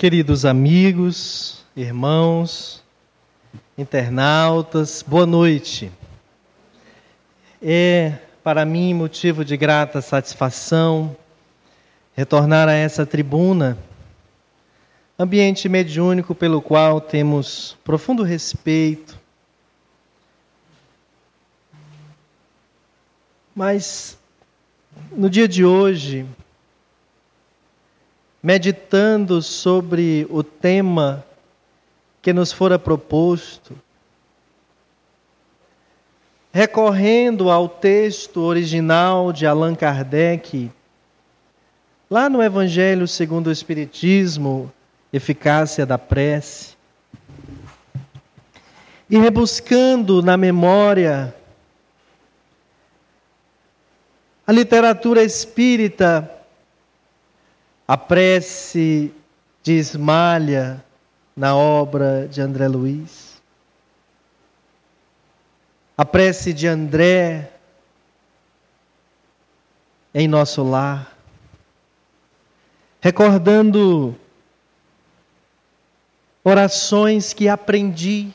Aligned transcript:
Queridos 0.00 0.46
amigos, 0.46 1.62
irmãos, 1.76 2.82
internautas, 3.76 5.04
boa 5.06 5.26
noite. 5.26 5.92
É 7.60 8.14
para 8.42 8.64
mim 8.64 8.94
motivo 8.94 9.44
de 9.44 9.58
grata 9.58 10.00
satisfação 10.00 11.14
retornar 12.14 12.66
a 12.66 12.72
essa 12.72 13.04
tribuna, 13.04 13.76
ambiente 15.18 15.68
mediúnico 15.68 16.34
pelo 16.34 16.62
qual 16.62 16.98
temos 16.98 17.76
profundo 17.84 18.22
respeito. 18.22 19.20
Mas 23.54 24.18
no 25.12 25.28
dia 25.28 25.46
de 25.46 25.62
hoje, 25.62 26.26
meditando 28.42 29.42
sobre 29.42 30.26
o 30.30 30.42
tema 30.42 31.24
que 32.22 32.32
nos 32.32 32.52
fora 32.52 32.78
proposto, 32.78 33.76
recorrendo 36.52 37.50
ao 37.50 37.68
texto 37.68 38.40
original 38.40 39.32
de 39.32 39.46
Allan 39.46 39.74
Kardec, 39.74 40.70
lá 42.10 42.28
no 42.28 42.42
Evangelho 42.42 43.06
segundo 43.06 43.48
o 43.48 43.52
Espiritismo, 43.52 44.72
Eficácia 45.12 45.84
da 45.84 45.98
Prece, 45.98 46.76
e 49.08 49.18
rebuscando 49.18 50.22
na 50.22 50.36
memória 50.36 51.34
a 54.46 54.52
literatura 54.52 55.22
espírita 55.22 56.39
a 57.90 57.96
prece 57.96 59.12
de 59.64 59.72
Ismalha 59.72 60.80
na 61.34 61.56
obra 61.56 62.28
de 62.28 62.40
André 62.40 62.68
Luiz. 62.68 63.42
A 65.98 66.04
prece 66.04 66.52
de 66.52 66.68
André 66.68 67.50
em 70.14 70.28
nosso 70.28 70.62
lar. 70.62 71.18
Recordando 73.00 74.14
orações 76.44 77.32
que 77.32 77.48
aprendi, 77.48 78.32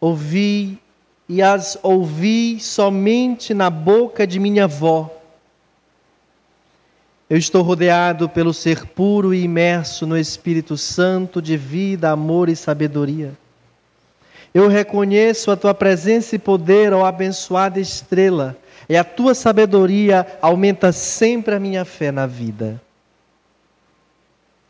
ouvi 0.00 0.80
e 1.28 1.42
as 1.42 1.76
ouvi 1.82 2.60
somente 2.60 3.52
na 3.52 3.68
boca 3.68 4.24
de 4.24 4.38
minha 4.38 4.66
avó 4.66 5.19
eu 7.30 7.38
estou 7.38 7.62
rodeado 7.62 8.28
pelo 8.28 8.52
ser 8.52 8.84
puro 8.86 9.32
e 9.32 9.44
imerso 9.44 10.04
no 10.04 10.18
Espírito 10.18 10.76
Santo 10.76 11.40
de 11.40 11.56
vida, 11.56 12.10
amor 12.10 12.48
e 12.48 12.56
sabedoria. 12.56 13.32
Eu 14.52 14.66
reconheço 14.66 15.52
a 15.52 15.56
tua 15.56 15.72
presença 15.72 16.34
e 16.34 16.40
poder, 16.40 16.92
ó 16.92 17.06
abençoada 17.06 17.78
estrela, 17.78 18.58
e 18.88 18.96
a 18.96 19.04
tua 19.04 19.32
sabedoria 19.32 20.26
aumenta 20.42 20.90
sempre 20.90 21.54
a 21.54 21.60
minha 21.60 21.84
fé 21.84 22.10
na 22.10 22.26
vida. 22.26 22.82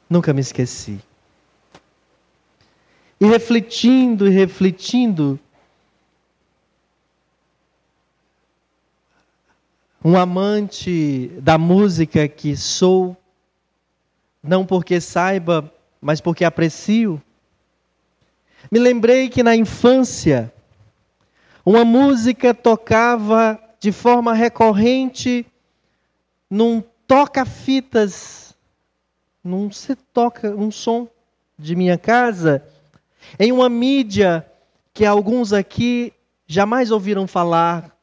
Nunca 0.09 0.35
me 0.35 0.43
esqueci. 0.43 1.01
E 3.19 3.25
refletindo 3.25 4.29
e 4.29 4.31
refletindo, 4.31 5.41
um 10.05 10.17
amante 10.17 11.29
da 11.43 11.59
música 11.59 12.27
que 12.27 12.57
sou, 12.57 13.17
não 14.43 14.65
porque 14.65 15.01
saiba, 15.01 15.73
mas 16.01 16.21
porque 16.21 16.45
aprecio. 16.45 17.21
Me 18.71 18.79
lembrei 18.79 19.29
que 19.29 19.43
na 19.43 19.55
infância, 19.55 20.53
uma 21.65 21.85
música 21.85 22.55
tocava 22.55 23.61
de 23.79 23.93
forma 23.93 24.33
recorrente 24.33 25.47
num 26.49 26.83
toca-fitas, 27.07 28.55
num 29.45 29.71
se 29.71 29.95
toca, 29.95 30.55
um 30.55 30.71
som 30.71 31.09
de 31.59 31.77
minha 31.77 31.99
casa, 31.99 32.65
em 33.39 33.53
uma 33.53 33.69
mídia 33.69 34.47
que 34.95 35.05
alguns 35.05 35.53
aqui 35.53 36.13
jamais 36.47 36.91
ouviram 36.91 37.27
falar, 37.27 37.97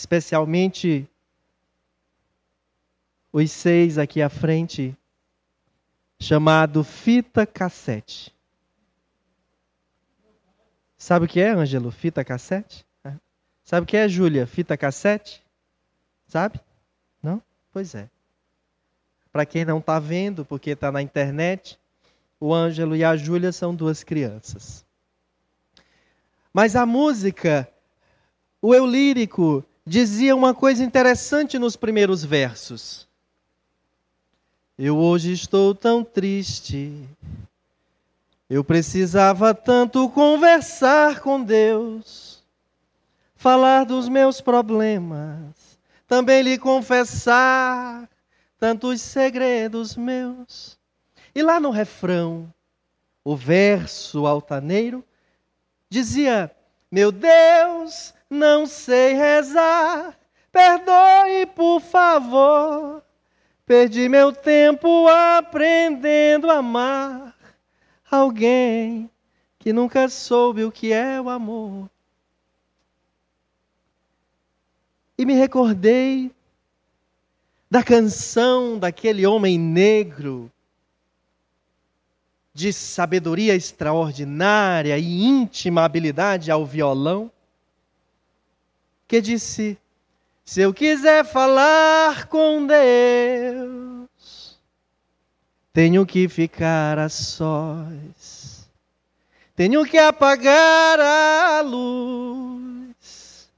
especialmente 0.00 1.06
os 3.30 3.50
seis 3.52 3.98
aqui 3.98 4.22
à 4.22 4.30
frente, 4.30 4.96
chamado 6.18 6.82
fita 6.82 7.46
cassete. 7.46 8.34
Sabe 10.96 11.26
o 11.26 11.28
que 11.28 11.38
é, 11.38 11.50
Ângelo? 11.50 11.90
Fita 11.90 12.24
cassete? 12.24 12.86
Sabe 13.62 13.84
o 13.84 13.86
que 13.86 13.96
é, 13.96 14.08
Júlia? 14.08 14.46
Fita 14.46 14.76
cassete? 14.76 15.42
Sabe? 16.26 16.58
Não? 17.22 17.42
Pois 17.70 17.94
é. 17.94 18.08
Para 19.30 19.46
quem 19.46 19.64
não 19.66 19.78
está 19.78 19.98
vendo, 19.98 20.44
porque 20.46 20.70
está 20.70 20.90
na 20.90 21.02
internet, 21.02 21.78
o 22.40 22.54
Ângelo 22.54 22.96
e 22.96 23.04
a 23.04 23.16
Júlia 23.16 23.52
são 23.52 23.74
duas 23.74 24.02
crianças. 24.02 24.84
Mas 26.52 26.74
a 26.74 26.84
música, 26.84 27.70
o 28.60 28.74
eu 28.74 28.86
lírico, 28.86 29.64
dizia 29.90 30.36
uma 30.36 30.54
coisa 30.54 30.84
interessante 30.84 31.58
nos 31.58 31.74
primeiros 31.74 32.24
versos. 32.24 33.08
Eu 34.78 34.96
hoje 34.96 35.32
estou 35.32 35.74
tão 35.74 36.04
triste. 36.04 37.08
Eu 38.48 38.62
precisava 38.62 39.52
tanto 39.52 40.08
conversar 40.10 41.18
com 41.18 41.42
Deus, 41.42 42.40
falar 43.34 43.82
dos 43.84 44.08
meus 44.08 44.40
problemas, 44.40 45.76
também 46.06 46.40
lhe 46.42 46.56
confessar 46.56 48.08
tantos 48.60 49.00
segredos 49.00 49.96
meus. 49.96 50.78
E 51.34 51.42
lá 51.42 51.58
no 51.58 51.70
refrão, 51.70 52.48
o 53.24 53.34
verso 53.34 54.24
altaneiro 54.24 55.04
dizia: 55.88 56.48
Meu 56.90 57.12
Deus, 57.12 58.12
não 58.28 58.66
sei 58.66 59.14
rezar, 59.14 60.18
perdoe 60.50 61.46
por 61.54 61.80
favor. 61.80 63.02
Perdi 63.64 64.08
meu 64.08 64.32
tempo 64.32 65.06
aprendendo 65.06 66.50
a 66.50 66.56
amar 66.56 67.36
alguém 68.10 69.08
que 69.60 69.72
nunca 69.72 70.08
soube 70.08 70.64
o 70.64 70.72
que 70.72 70.92
é 70.92 71.20
o 71.20 71.28
amor. 71.28 71.88
E 75.16 75.24
me 75.24 75.34
recordei 75.34 76.34
da 77.70 77.84
canção 77.84 78.76
daquele 78.76 79.24
homem 79.24 79.56
negro, 79.56 80.50
de 82.52 82.72
sabedoria 82.72 83.54
extraordinária 83.54 84.98
e 84.98 85.22
íntima 85.22 85.84
habilidade 85.84 86.50
ao 86.50 86.66
violão, 86.66 87.30
que 89.06 89.20
disse: 89.20 89.78
Se 90.44 90.60
eu 90.60 90.74
quiser 90.74 91.24
falar 91.24 92.26
com 92.26 92.66
Deus, 92.66 94.58
tenho 95.72 96.04
que 96.04 96.28
ficar 96.28 96.98
a 96.98 97.08
sós, 97.08 98.68
tenho 99.54 99.84
que 99.84 99.98
apagar 99.98 100.98
a 100.98 101.60
luz, 101.60 103.48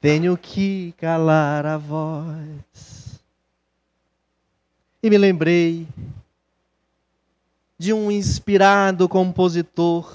tenho 0.00 0.36
que 0.36 0.92
calar 0.98 1.64
a 1.64 1.76
voz. 1.76 3.20
E 5.02 5.10
me 5.10 5.18
lembrei 5.18 5.86
de 7.84 7.92
um 7.92 8.10
inspirado 8.10 9.08
compositor 9.08 10.10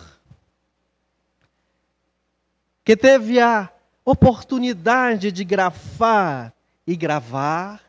que 2.83 2.97
teve 2.97 3.39
a 3.39 3.69
oportunidade 4.03 5.31
de 5.31 5.43
grafar 5.43 6.51
e 6.87 6.95
gravar 6.95 7.79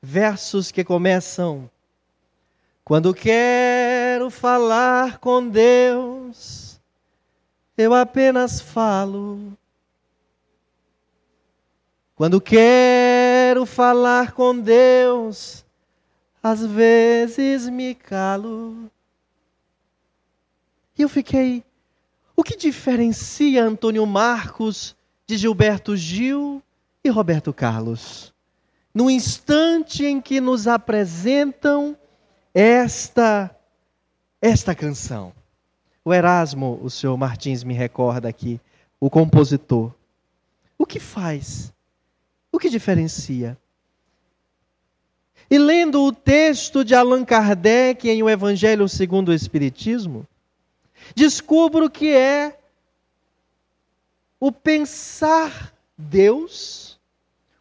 versos 0.00 0.72
que 0.72 0.82
começam 0.82 1.70
quando 2.82 3.14
quero 3.14 4.28
falar 4.30 5.18
com 5.18 5.46
Deus, 5.46 6.80
eu 7.76 7.94
apenas 7.94 8.60
falo. 8.60 9.52
Quando 12.14 12.40
quero 12.40 13.64
falar 13.66 14.32
com 14.32 14.58
Deus, 14.58 15.64
às 16.42 16.64
vezes 16.64 17.68
me 17.68 17.94
calo. 17.94 18.90
E 20.98 21.02
eu 21.02 21.08
fiquei 21.08 21.64
o 22.36 22.42
que 22.42 22.56
diferencia 22.56 23.64
Antônio 23.64 24.04
Marcos 24.06 24.96
de 25.26 25.36
Gilberto 25.36 25.96
Gil 25.96 26.62
e 27.04 27.08
Roberto 27.08 27.52
Carlos? 27.52 28.32
no 28.94 29.10
instante 29.10 30.04
em 30.04 30.20
que 30.20 30.40
nos 30.40 30.66
apresentam 30.66 31.96
esta 32.52 33.54
esta 34.40 34.74
canção. 34.74 35.32
O 36.04 36.12
Erasmo, 36.12 36.80
o 36.82 36.90
senhor 36.90 37.16
Martins 37.16 37.62
me 37.62 37.74
recorda 37.74 38.28
aqui, 38.28 38.60
o 38.98 39.08
compositor. 39.08 39.94
O 40.76 40.84
que 40.84 40.98
faz? 40.98 41.72
O 42.50 42.58
que 42.58 42.68
diferencia? 42.68 43.56
E 45.52 45.58
lendo 45.58 46.02
o 46.02 46.12
texto 46.14 46.82
de 46.82 46.94
Allan 46.94 47.26
Kardec 47.26 48.08
em 48.08 48.22
O 48.22 48.30
Evangelho 48.30 48.88
segundo 48.88 49.28
o 49.28 49.34
Espiritismo, 49.34 50.26
descubro 51.14 51.90
que 51.90 52.08
é 52.08 52.58
o 54.40 54.50
pensar 54.50 55.74
Deus, 55.94 56.98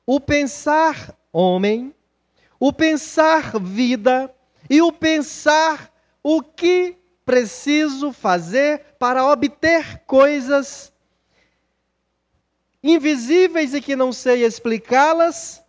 o 0.05 0.21
pensar 0.21 1.13
homem, 1.33 1.93
o 2.57 2.71
pensar 2.71 3.59
vida 3.59 4.33
e 4.69 4.81
o 4.81 4.93
pensar 4.93 5.91
o 6.23 6.41
que 6.41 6.95
preciso 7.25 8.13
fazer 8.13 8.95
para 8.97 9.29
obter 9.29 9.97
coisas 10.07 10.93
invisíveis 12.81 13.73
e 13.73 13.81
que 13.81 13.97
não 13.97 14.13
sei 14.13 14.45
explicá-las, 14.45 15.60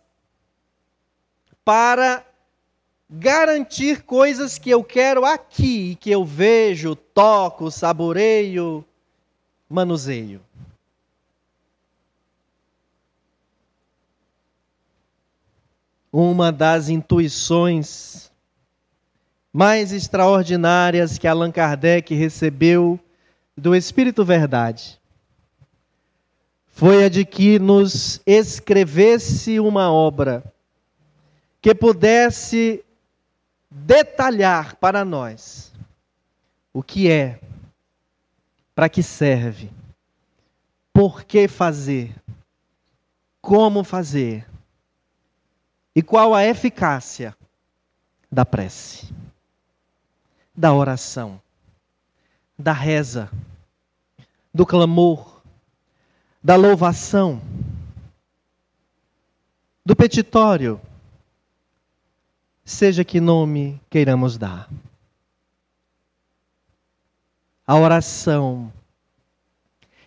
para 1.63 2.25
garantir 3.09 4.03
coisas 4.03 4.57
que 4.57 4.69
eu 4.69 4.83
quero 4.83 5.25
aqui, 5.25 5.95
que 5.95 6.11
eu 6.11 6.25
vejo, 6.25 6.95
toco, 6.95 7.69
saboreio, 7.69 8.83
manuseio. 9.69 10.41
Uma 16.11 16.51
das 16.51 16.89
intuições 16.89 18.31
mais 19.51 19.91
extraordinárias 19.91 21.17
que 21.17 21.27
Allan 21.27 21.51
Kardec 21.51 22.13
recebeu 22.13 22.99
do 23.55 23.75
Espírito 23.75 24.25
Verdade 24.25 24.99
foi 26.67 27.05
a 27.05 27.09
de 27.09 27.23
que 27.23 27.59
nos 27.59 28.19
escrevesse 28.25 29.59
uma 29.59 29.91
obra 29.91 30.52
que 31.63 31.73
pudesse 31.73 32.83
detalhar 33.71 34.75
para 34.75 35.05
nós 35.05 35.71
o 36.73 36.83
que 36.83 37.09
é, 37.09 37.39
para 38.75 38.89
que 38.89 39.01
serve, 39.01 39.71
por 40.91 41.23
que 41.23 41.47
fazer, 41.47 42.13
como 43.41 43.83
fazer 43.83 44.45
e 45.95 46.03
qual 46.03 46.35
a 46.35 46.45
eficácia 46.45 47.35
da 48.29 48.45
prece 48.45 49.13
da 50.55 50.71
oração, 50.71 51.41
da 52.59 52.73
reza, 52.73 53.31
do 54.53 54.65
clamor, 54.65 55.41
da 56.43 56.55
louvação, 56.55 57.41
do 59.83 59.95
petitório, 59.95 60.79
seja 62.63 63.03
que 63.03 63.19
nome 63.19 63.81
queiramos 63.89 64.37
dar. 64.37 64.69
A 67.65 67.75
oração 67.75 68.71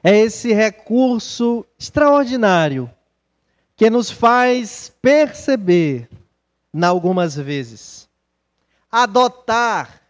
é 0.03 0.17
esse 0.19 0.53
recurso 0.53 1.67
extraordinário 1.79 2.91
que 3.75 3.91
nos 3.91 4.11
faz 4.11 4.93
perceber, 5.03 6.08
na 6.73 6.88
algumas 6.88 7.35
vezes, 7.35 8.08
adotar 8.91 10.03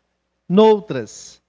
noutras. 0.48 1.40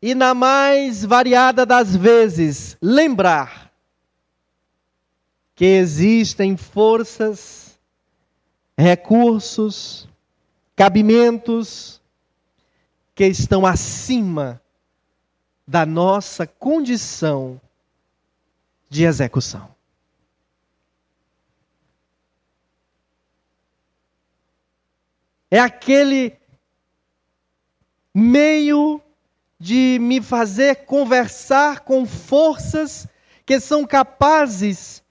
E 0.00 0.14
na 0.14 0.34
mais 0.34 1.04
variada 1.04 1.64
das 1.64 1.96
vezes, 1.96 2.76
lembrar 2.82 3.72
que 5.54 5.64
existem 5.64 6.56
forças, 6.56 7.78
recursos, 8.76 10.06
cabimentos 10.76 12.02
que 13.14 13.26
estão 13.26 13.64
acima 13.64 14.60
da 15.66 15.86
nossa 15.86 16.46
condição 16.46 17.58
de 18.90 19.04
execução. 19.04 19.74
É 25.50 25.58
aquele 25.58 26.36
meio 28.14 29.00
de 29.58 29.98
me 29.98 30.20
fazer 30.20 30.84
conversar 30.84 31.80
com 31.80 32.04
forças 32.04 33.08
que 33.46 33.58
são 33.58 33.86
capazes 33.86 35.02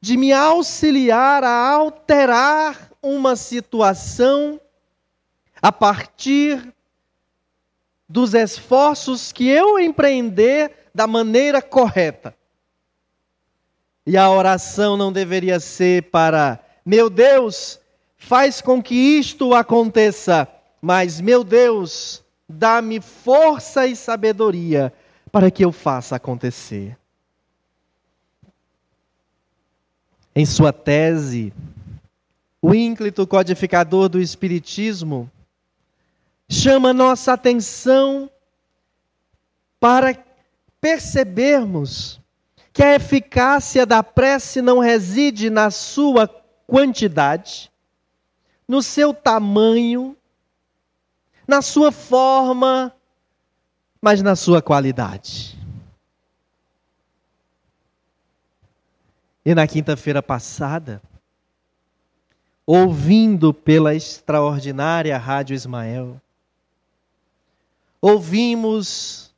de 0.00 0.16
me 0.16 0.32
auxiliar 0.32 1.44
a 1.44 1.68
alterar 1.68 2.90
uma 3.02 3.36
situação 3.36 4.58
a 5.60 5.70
partir 5.70 6.74
dos 8.08 8.34
esforços 8.34 9.32
que 9.32 9.48
eu 9.48 9.78
empreender 9.78 10.88
da 10.94 11.06
maneira 11.06 11.62
correta. 11.62 12.34
E 14.06 14.16
a 14.16 14.28
oração 14.30 14.96
não 14.96 15.12
deveria 15.12 15.60
ser 15.60 16.04
para, 16.10 16.58
meu 16.84 17.08
Deus, 17.08 17.78
faz 18.16 18.60
com 18.60 18.82
que 18.82 18.94
isto 18.94 19.54
aconteça 19.54 20.48
mas, 20.80 21.20
meu 21.20 21.44
Deus, 21.44 22.24
dá-me 22.48 23.00
força 23.00 23.86
e 23.86 23.94
sabedoria 23.94 24.92
para 25.30 25.50
que 25.50 25.64
eu 25.64 25.70
faça 25.70 26.16
acontecer. 26.16 26.96
Em 30.34 30.46
sua 30.46 30.72
tese, 30.72 31.52
o 32.62 32.74
ínclito 32.74 33.26
codificador 33.26 34.08
do 34.08 34.20
Espiritismo 34.20 35.30
chama 36.50 36.92
nossa 36.92 37.34
atenção 37.34 38.28
para 39.78 40.18
percebermos 40.80 42.20
que 42.72 42.82
a 42.82 42.96
eficácia 42.96 43.86
da 43.86 44.02
prece 44.02 44.60
não 44.60 44.80
reside 44.80 45.48
na 45.48 45.70
sua 45.70 46.26
quantidade, 46.66 47.70
no 48.66 48.82
seu 48.82 49.14
tamanho, 49.14 50.16
na 51.46 51.62
sua 51.62 51.92
forma, 51.92 52.92
mas 54.02 54.20
na 54.20 54.34
sua 54.34 54.60
qualidade. 54.60 55.56
E 59.44 59.54
na 59.54 59.66
quinta-feira 59.66 60.22
passada, 60.22 61.00
ouvindo 62.66 63.54
pela 63.54 63.94
extraordinária 63.94 65.16
Rádio 65.16 65.54
Ismael, 65.54 66.20
ouvimos 68.00 69.34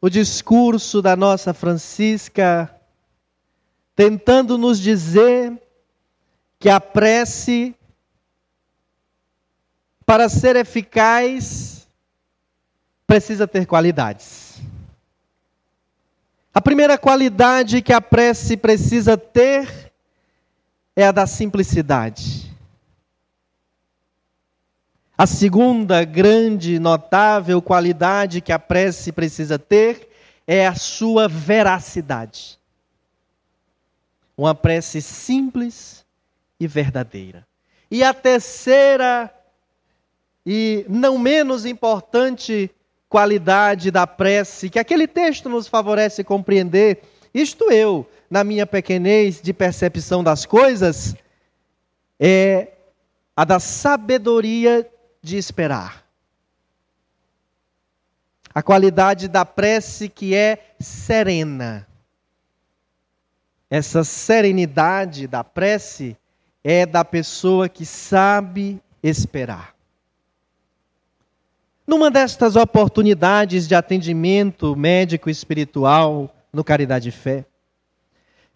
o 0.00 0.08
discurso 0.08 1.02
da 1.02 1.14
nossa 1.14 1.52
Francisca, 1.52 2.74
tentando 3.94 4.56
nos 4.56 4.78
dizer 4.80 5.60
que 6.58 6.68
a 6.68 6.80
prece 6.80 7.74
para 10.06 10.28
ser 10.28 10.56
eficaz, 10.56 11.86
precisa 13.06 13.46
ter 13.46 13.64
qualidades. 13.64 14.60
A 16.52 16.60
primeira 16.60 16.98
qualidade 16.98 17.80
que 17.80 17.92
a 17.92 18.00
prece 18.00 18.56
precisa 18.56 19.16
ter 19.16 19.92
é 20.96 21.06
a 21.06 21.12
da 21.12 21.28
simplicidade. 21.28 22.49
A 25.20 25.26
segunda 25.26 26.02
grande, 26.02 26.78
notável 26.78 27.60
qualidade 27.60 28.40
que 28.40 28.50
a 28.50 28.58
prece 28.58 29.12
precisa 29.12 29.58
ter 29.58 30.08
é 30.46 30.66
a 30.66 30.74
sua 30.74 31.28
veracidade. 31.28 32.58
Uma 34.34 34.54
prece 34.54 35.02
simples 35.02 36.06
e 36.58 36.66
verdadeira. 36.66 37.46
E 37.90 38.02
a 38.02 38.14
terceira 38.14 39.30
e 40.46 40.86
não 40.88 41.18
menos 41.18 41.66
importante 41.66 42.70
qualidade 43.06 43.90
da 43.90 44.06
prece, 44.06 44.70
que 44.70 44.78
aquele 44.78 45.06
texto 45.06 45.50
nos 45.50 45.68
favorece 45.68 46.24
compreender, 46.24 47.02
isto 47.34 47.70
eu, 47.70 48.08
na 48.30 48.42
minha 48.42 48.66
pequenez 48.66 49.42
de 49.42 49.52
percepção 49.52 50.24
das 50.24 50.46
coisas, 50.46 51.14
é 52.18 52.68
a 53.36 53.44
da 53.44 53.60
sabedoria 53.60 54.90
de 55.22 55.36
esperar. 55.36 56.04
A 58.54 58.62
qualidade 58.62 59.28
da 59.28 59.44
prece 59.44 60.08
que 60.08 60.34
é 60.34 60.74
serena. 60.80 61.86
Essa 63.70 64.02
serenidade 64.02 65.26
da 65.26 65.44
prece 65.44 66.16
é 66.64 66.84
da 66.84 67.04
pessoa 67.04 67.68
que 67.68 67.86
sabe 67.86 68.82
esperar. 69.02 69.74
Numa 71.86 72.10
destas 72.10 72.56
oportunidades 72.56 73.66
de 73.66 73.74
atendimento 73.74 74.76
médico 74.76 75.30
espiritual 75.30 76.34
no 76.52 76.64
Caridade 76.64 77.10
Fé, 77.10 77.44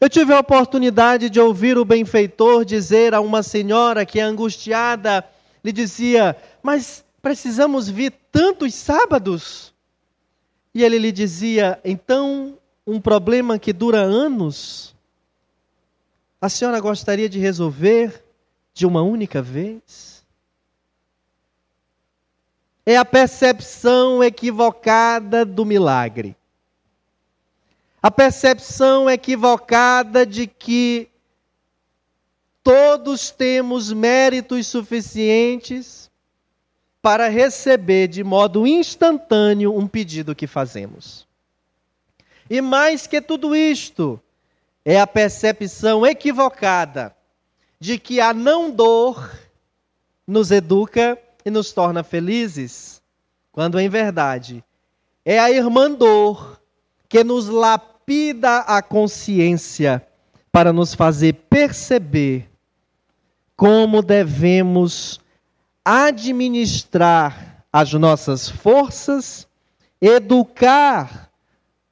eu 0.01 0.09
tive 0.09 0.33
a 0.33 0.41
oportunidade 0.41 1.31
de 1.31 1.41
ouvir 1.41 1.79
o 1.79 1.85
benfeitor 1.85 2.65
dizer 2.65 3.15
a 3.15 3.21
uma 3.21 3.43
senhora 3.43 4.05
que, 4.05 4.21
angustiada, 4.21 5.25
lhe 5.65 5.73
dizia: 5.73 6.37
Mas 6.65 7.05
precisamos 7.21 7.91
vir 7.91 8.11
tantos 8.33 8.75
sábados? 8.75 9.75
E 10.73 10.83
ele 10.83 10.99
lhe 10.99 11.13
dizia: 11.13 11.79
Então, 11.85 12.59
um 12.87 12.99
problema 12.99 13.59
que 13.59 13.71
dura 13.71 14.01
anos, 14.01 14.97
a 16.41 16.49
senhora 16.49 16.81
gostaria 16.81 17.29
de 17.29 17.39
resolver 17.39 18.25
de 18.73 18.87
uma 18.87 19.03
única 19.03 19.43
vez? 19.43 20.25
É 22.87 22.97
a 22.97 23.05
percepção 23.05 24.25
equivocada 24.25 25.45
do 25.45 25.67
milagre. 25.67 26.35
A 28.03 28.11
percepção 28.11 29.11
equivocada 29.11 30.25
de 30.25 30.47
que 30.47 31.11
todos 32.63 33.31
temos 33.31 33.93
méritos 33.93 34.67
suficientes 34.67 36.11
para 37.05 37.29
receber 37.29 38.09
de 38.09 38.25
modo 38.25 38.67
instantâneo 38.67 39.77
um 39.77 39.87
pedido 39.87 40.35
que 40.35 40.47
fazemos. 40.47 41.29
E 42.49 42.63
mais 42.63 43.07
que 43.07 43.21
tudo 43.21 43.55
isto, 43.55 44.19
é 44.83 44.99
a 44.99 45.07
percepção 45.07 46.07
equivocada 46.07 47.15
de 47.79 47.99
que 47.99 48.23
a 48.23 48.33
não 48.33 48.71
dor 48.71 49.39
nos 50.27 50.51
educa 50.51 51.19
e 51.45 51.51
nos 51.51 51.75
torna 51.75 52.03
felizes, 52.03 53.03
quando 53.53 53.79
em 53.79 53.91
verdade 53.91 54.65
é 55.27 55.39
a 55.39 55.51
irmã 55.51 55.91
dor 55.91 56.59
que 57.07 57.23
nos 57.23 57.49
lapida 57.49 58.61
a 58.61 58.81
consciência 58.81 60.03
para 60.51 60.73
nos 60.73 60.95
fazer 60.95 61.35
perceber 61.51 62.49
como 63.55 64.01
devemos 64.01 65.21
administrar 65.85 67.65
as 67.73 67.93
nossas 67.93 68.49
forças, 68.49 69.47
educar 70.01 71.31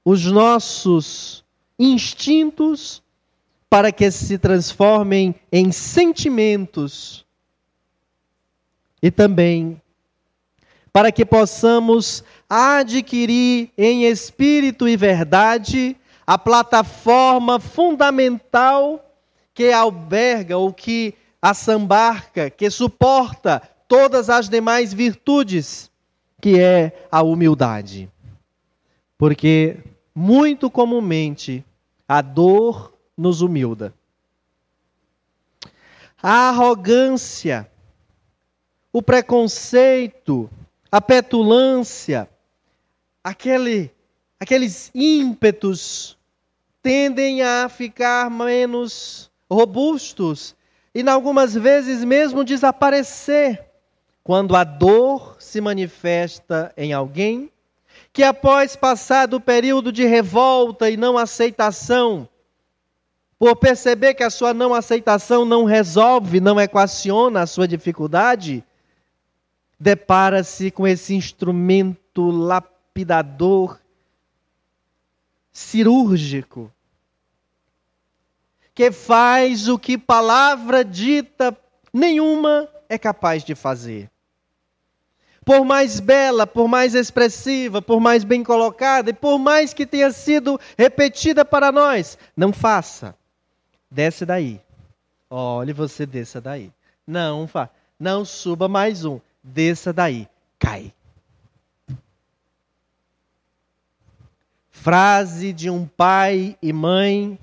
os 0.05 0.25
nossos 0.25 1.45
instintos 1.79 3.03
para 3.69 3.93
que 3.93 4.11
se 4.11 4.39
transformem 4.39 5.35
em 5.51 5.73
sentimentos 5.73 7.25
e 9.03 9.11
também 9.11 9.81
para 10.93 11.11
que 11.11 11.25
possamos 11.25 12.23
adquirir 12.49 13.71
em 13.79 14.05
espírito 14.05 14.87
e 14.87 14.97
verdade 14.97 15.97
a 16.27 16.37
plataforma 16.37 17.59
fundamental 17.59 19.03
que 19.55 19.73
alberga 19.73 20.59
ou 20.59 20.73
que 20.73 21.15
assambarca, 21.41 22.51
que 22.51 22.71
suporta 22.71 23.63
todas 23.93 24.31
as 24.31 24.49
demais 24.49 24.91
virtudes, 24.95 25.91
que 26.41 26.59
é 26.59 27.07
a 27.13 27.23
humildade. 27.23 28.11
Porque 29.19 29.77
muito 30.15 30.71
comumente 30.71 31.63
a 32.09 32.23
dor 32.23 32.95
nos 33.15 33.43
humilda. 33.43 33.93
A 36.23 36.49
arrogância, 36.49 37.71
o 38.91 39.03
preconceito, 39.03 40.49
a 40.91 40.99
petulância, 40.99 42.27
aquele, 43.23 43.91
aqueles 44.41 44.91
ímpetos 44.95 46.17
tendem 46.83 47.43
a 47.43 47.69
ficar 47.69 48.31
menos 48.31 49.31
robustos 49.51 50.57
e, 50.95 51.07
algumas 51.07 51.53
vezes, 51.53 52.03
mesmo 52.03 52.43
desaparecer 52.43 53.71
quando 54.25 54.55
a 54.55 54.65
dor 54.65 55.37
se 55.39 55.61
manifesta 55.61 56.73
em 56.77 56.93
alguém 56.93 57.51
que, 58.13 58.23
após 58.23 58.77
passado 58.77 59.35
o 59.35 59.41
período 59.41 59.91
de 59.91 60.05
revolta 60.05 60.89
e 60.91 60.97
não 60.97 61.19
aceitação, 61.19 62.29
por 63.39 63.57
perceber 63.57 64.15
que 64.15 64.23
a 64.23 64.31
sua 64.31 64.55
não 64.55 64.73
aceitação 64.73 65.45
não 65.45 65.65
resolve, 65.65 66.41
não 66.41 66.61
equaciona 66.61 67.41
a 67.41 67.47
sua 67.47 67.67
dificuldade, 67.67 68.63
depara-se 69.81 70.71
com 70.71 70.87
esse 70.87 71.15
instrumento 71.15 72.31
lapidador, 72.31 73.81
cirúrgico, 75.51 76.73
que 78.75 78.93
faz 78.93 79.69
o 79.69 79.79
que 79.79 79.99
palavra 79.99 80.85
dita 80.85 81.57
nenhuma 81.93 82.69
é 82.93 82.99
capaz 82.99 83.43
de 83.43 83.55
fazer. 83.55 84.11
Por 85.45 85.65
mais 85.65 85.99
bela, 85.99 86.47
por 86.47 86.69
mais 86.69 86.95
expressiva, 86.95 87.81
por 87.81 87.99
mais 87.99 88.23
bem 88.23 88.45
colocada 88.45 89.11
e 89.11 89.15
por 89.15 89.39
mais 89.39 89.73
que 89.73 89.87
tenha 89.87 90.13
sido 90.13 90.61
repetida 90.77 91.43
para 91.43 91.73
nós, 91.73 92.19
não 92.37 92.53
faça. 92.53 93.17
Desce 93.91 94.27
daí. 94.27 94.61
Olhe, 95.31 95.73
você 95.73 96.05
desça 96.05 96.39
daí. 96.39 96.71
Não, 97.07 97.49
não 97.99 98.27
suba 98.27 98.69
mais 98.69 99.07
um. 99.07 99.19
Desça 99.43 99.91
daí. 99.91 100.29
Cai. 100.59 100.93
Frase 104.71 105.53
de 105.53 105.71
um 105.71 105.87
pai 105.87 106.59
e 106.61 106.73
mãe 106.73 107.39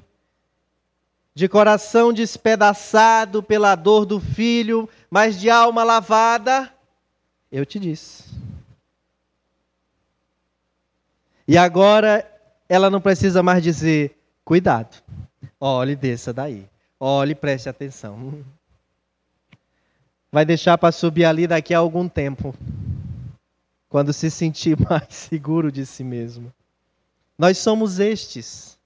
de 1.40 1.48
coração 1.48 2.12
despedaçado 2.12 3.42
pela 3.42 3.74
dor 3.74 4.06
do 4.06 4.20
filho, 4.20 4.90
mas 5.10 5.40
de 5.40 5.50
alma 5.50 5.84
lavada, 5.84 6.72
eu 7.52 7.66
te 7.66 7.80
disse. 7.80 8.24
E 11.48 11.58
agora 11.58 12.26
ela 12.68 12.90
não 12.90 13.02
precisa 13.02 13.42
mais 13.42 13.64
dizer: 13.64 14.18
cuidado, 14.46 15.02
olhe, 15.60 15.96
desça 15.96 16.32
daí, 16.32 16.70
olhe, 17.00 17.34
preste 17.34 17.68
atenção. 17.68 18.44
Vai 20.32 20.46
deixar 20.46 20.78
para 20.78 20.92
subir 20.92 21.26
ali 21.26 21.48
daqui 21.48 21.74
a 21.74 21.80
algum 21.80 22.08
tempo, 22.08 22.54
quando 23.90 24.14
se 24.14 24.30
sentir 24.30 24.78
mais 24.88 25.08
seguro 25.10 25.72
de 25.72 25.86
si 25.86 26.04
mesmo. 26.04 26.54
Nós 27.36 27.58
somos 27.58 28.00
estes 28.00 28.78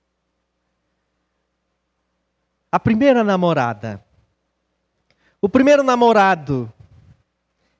a 2.73 2.79
primeira 2.79 3.23
namorada. 3.23 4.03
O 5.43 5.49
primeiro 5.49 5.83
namorado 5.83 6.71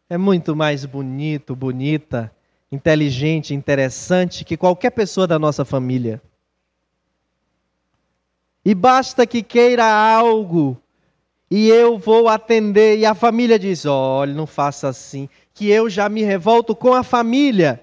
é 0.10 0.17
muito 0.17 0.53
mais 0.53 0.84
bonito, 0.84 1.55
bonita, 1.55 2.29
inteligente, 2.70 3.53
interessante 3.53 4.43
que 4.43 4.58
qualquer 4.58 4.89
pessoa 4.89 5.25
da 5.25 5.39
nossa 5.39 5.63
família. 5.63 6.22
E 8.65 8.75
basta 8.75 9.25
que 9.25 9.41
queira 9.41 9.86
algo 9.86 10.77
e 11.50 11.70
eu 11.70 11.98
vou 11.98 12.27
atender. 12.27 13.00
E 13.00 13.05
a 13.05 13.15
família 13.15 13.58
diz: 13.58 13.86
olha, 13.86 14.34
não 14.34 14.46
faça 14.46 14.89
assim, 14.89 15.29
que 15.53 15.70
eu 15.70 15.89
já 15.89 16.10
me 16.10 16.22
revolto 16.22 16.75
com 16.75 16.93
a 16.93 17.01
família. 17.01 17.82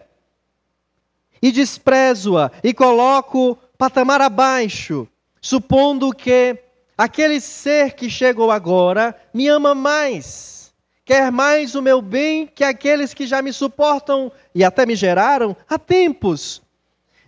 E 1.40 1.50
desprezo-a 1.50 2.50
e 2.62 2.74
coloco 2.74 3.56
patamar 3.78 4.20
abaixo, 4.20 5.08
supondo 5.40 6.12
que 6.12 6.69
Aquele 7.00 7.40
ser 7.40 7.94
que 7.94 8.10
chegou 8.10 8.50
agora 8.50 9.16
me 9.32 9.48
ama 9.48 9.74
mais, 9.74 10.70
quer 11.02 11.32
mais 11.32 11.74
o 11.74 11.80
meu 11.80 12.02
bem 12.02 12.46
que 12.46 12.62
aqueles 12.62 13.14
que 13.14 13.26
já 13.26 13.40
me 13.40 13.54
suportam 13.54 14.30
e 14.54 14.62
até 14.62 14.84
me 14.84 14.94
geraram 14.94 15.56
há 15.66 15.78
tempos. 15.78 16.60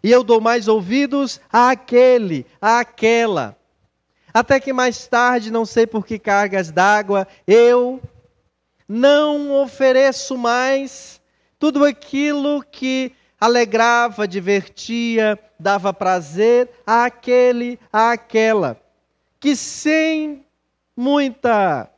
E 0.04 0.12
eu 0.12 0.22
dou 0.22 0.42
mais 0.42 0.68
ouvidos 0.68 1.40
àquele, 1.50 2.44
àquela. 2.60 3.56
Até 4.34 4.60
que 4.60 4.74
mais 4.74 5.06
tarde, 5.06 5.50
não 5.50 5.64
sei 5.64 5.86
por 5.86 6.04
que 6.04 6.18
cargas 6.18 6.70
d'água, 6.70 7.26
eu 7.46 7.98
não 8.86 9.52
ofereço 9.62 10.36
mais 10.36 11.18
tudo 11.58 11.82
aquilo 11.82 12.62
que 12.62 13.12
alegrava, 13.40 14.28
divertia, 14.28 15.38
dava 15.58 15.94
prazer 15.94 16.68
àquele, 16.86 17.80
àquela 17.90 18.81
que 19.42 19.56
sem 19.56 20.46
muita 20.96 21.90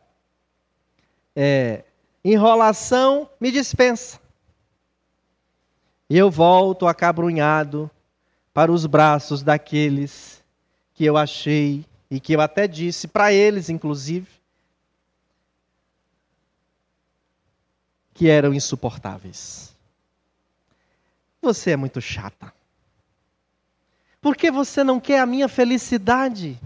é, 1.36 1.84
enrolação 2.24 3.28
me 3.38 3.52
dispensa. 3.52 4.18
E 6.08 6.16
eu 6.16 6.30
volto 6.30 6.86
acabrunhado 6.86 7.90
para 8.54 8.72
os 8.72 8.86
braços 8.86 9.42
daqueles 9.42 10.42
que 10.94 11.04
eu 11.04 11.18
achei 11.18 11.84
e 12.10 12.18
que 12.18 12.32
eu 12.32 12.40
até 12.40 12.66
disse 12.66 13.06
para 13.06 13.30
eles, 13.30 13.68
inclusive, 13.68 14.26
que 18.14 18.26
eram 18.26 18.54
insuportáveis. 18.54 19.76
Você 21.42 21.72
é 21.72 21.76
muito 21.76 22.00
chata. 22.00 22.54
Por 24.18 24.34
que 24.34 24.50
você 24.50 24.82
não 24.82 24.98
quer 24.98 25.20
a 25.20 25.26
minha 25.26 25.46
felicidade? 25.46 26.58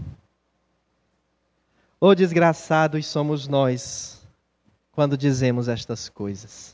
Oh, 2.01 2.15
desgraçados 2.15 3.05
somos 3.07 3.45
nós 3.47 4.25
quando 4.91 5.17
dizemos 5.17 5.67
estas 5.67 6.07
coisas. 6.07 6.73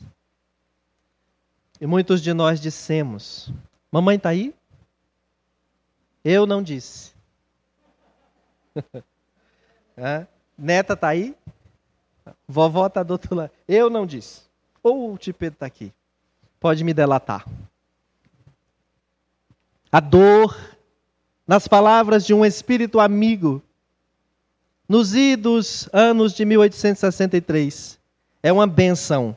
E 1.80 1.86
muitos 1.86 2.22
de 2.22 2.32
nós 2.32 2.60
dissemos: 2.60 3.50
Mamãe 3.90 4.16
está 4.16 4.28
aí? 4.28 4.54
Eu 6.24 6.46
não 6.46 6.62
disse. 6.62 7.12
Neta 10.56 10.92
está 10.94 11.08
aí? 11.08 11.36
Vovó 12.46 12.86
está 12.86 13.02
do 13.02 13.12
outro 13.12 13.34
lado. 13.34 13.50
Eu 13.66 13.90
não 13.90 14.06
disse. 14.06 14.42
Ou 14.82 15.12
o 15.12 15.18
Tipeto 15.18 15.54
está 15.54 15.66
aqui. 15.66 15.92
Pode 16.60 16.84
me 16.84 16.94
delatar. 16.94 17.44
A 19.90 20.00
dor, 20.00 20.56
nas 21.46 21.66
palavras 21.66 22.24
de 22.24 22.34
um 22.34 22.44
espírito 22.44 23.00
amigo, 23.00 23.62
nos 24.88 25.14
idos 25.14 25.88
anos 25.92 26.32
de 26.32 26.44
1863, 26.44 27.98
é 28.42 28.52
uma 28.52 28.66
benção 28.66 29.36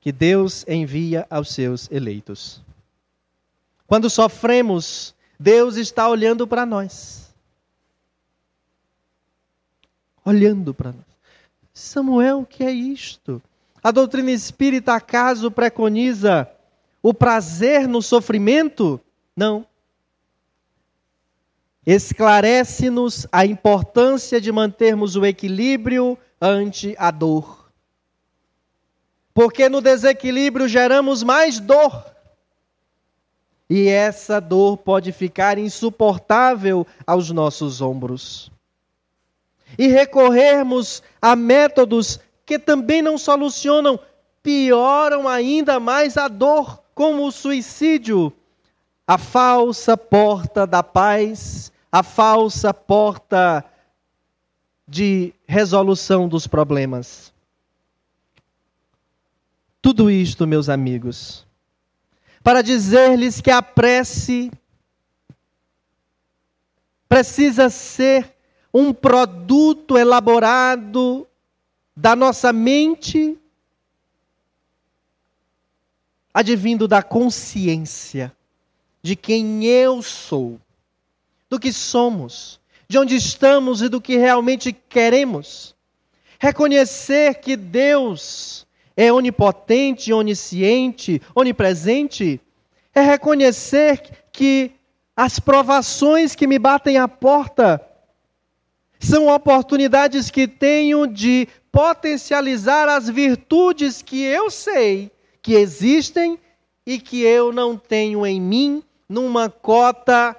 que 0.00 0.10
Deus 0.10 0.64
envia 0.66 1.26
aos 1.28 1.50
seus 1.50 1.90
eleitos. 1.90 2.62
Quando 3.86 4.08
sofremos, 4.08 5.14
Deus 5.38 5.76
está 5.76 6.08
olhando 6.08 6.46
para 6.46 6.64
nós. 6.64 7.34
Olhando 10.24 10.72
para 10.72 10.92
nós. 10.92 11.04
Samuel, 11.72 12.40
o 12.40 12.46
que 12.46 12.64
é 12.64 12.70
isto? 12.70 13.42
A 13.82 13.90
doutrina 13.90 14.30
espírita 14.30 14.94
acaso 14.94 15.50
preconiza 15.50 16.48
o 17.02 17.12
prazer 17.12 17.86
no 17.86 18.00
sofrimento? 18.00 19.00
Não. 19.36 19.66
Esclarece-nos 21.86 23.26
a 23.30 23.46
importância 23.46 24.40
de 24.40 24.50
mantermos 24.50 25.14
o 25.14 25.24
equilíbrio 25.24 26.18
ante 26.40 26.96
a 26.98 27.10
dor. 27.10 27.70
Porque 29.32 29.68
no 29.68 29.80
desequilíbrio 29.80 30.66
geramos 30.66 31.22
mais 31.22 31.60
dor. 31.60 32.04
E 33.70 33.88
essa 33.88 34.40
dor 34.40 34.78
pode 34.78 35.12
ficar 35.12 35.58
insuportável 35.58 36.86
aos 37.06 37.30
nossos 37.30 37.80
ombros 37.80 38.50
e 39.78 39.88
recorrermos 39.88 41.02
a 41.20 41.34
métodos 41.34 42.20
que 42.44 42.58
também 42.58 43.02
não 43.02 43.18
solucionam, 43.18 43.98
pioram 44.42 45.26
ainda 45.26 45.80
mais 45.80 46.16
a 46.16 46.28
dor, 46.28 46.82
como 46.94 47.26
o 47.26 47.32
suicídio, 47.32 48.32
a 49.06 49.18
falsa 49.18 49.96
porta 49.96 50.66
da 50.66 50.82
paz, 50.82 51.72
a 51.96 52.02
falsa 52.02 52.74
porta 52.74 53.64
de 54.86 55.32
resolução 55.48 56.28
dos 56.28 56.46
problemas. 56.46 57.32
Tudo 59.80 60.10
isto, 60.10 60.46
meus 60.46 60.68
amigos, 60.68 61.46
para 62.42 62.60
dizer-lhes 62.60 63.40
que 63.40 63.50
a 63.50 63.62
prece 63.62 64.52
precisa 67.08 67.70
ser 67.70 68.36
um 68.74 68.92
produto 68.92 69.96
elaborado 69.96 71.26
da 71.96 72.14
nossa 72.14 72.52
mente, 72.52 73.38
advindo 76.34 76.86
da 76.86 77.02
consciência 77.02 78.36
de 79.02 79.16
quem 79.16 79.64
eu 79.64 80.02
sou, 80.02 80.60
do 81.48 81.58
que 81.58 81.72
somos, 81.72 82.60
de 82.88 82.98
onde 82.98 83.16
estamos 83.16 83.82
e 83.82 83.88
do 83.88 84.00
que 84.00 84.16
realmente 84.16 84.72
queremos. 84.72 85.74
Reconhecer 86.38 87.36
que 87.36 87.56
Deus 87.56 88.66
é 88.96 89.12
onipotente, 89.12 90.12
onisciente, 90.12 91.20
onipresente, 91.34 92.40
é 92.94 93.00
reconhecer 93.00 94.26
que 94.32 94.72
as 95.16 95.38
provações 95.38 96.34
que 96.34 96.46
me 96.46 96.58
batem 96.58 96.98
à 96.98 97.08
porta 97.08 97.80
são 98.98 99.28
oportunidades 99.28 100.30
que 100.30 100.48
tenho 100.48 101.06
de 101.06 101.48
potencializar 101.70 102.88
as 102.88 103.08
virtudes 103.08 104.00
que 104.00 104.22
eu 104.22 104.50
sei 104.50 105.10
que 105.42 105.54
existem 105.54 106.38
e 106.86 106.98
que 106.98 107.22
eu 107.22 107.52
não 107.52 107.76
tenho 107.76 108.26
em 108.26 108.40
mim 108.40 108.82
numa 109.08 109.48
cota 109.48 110.36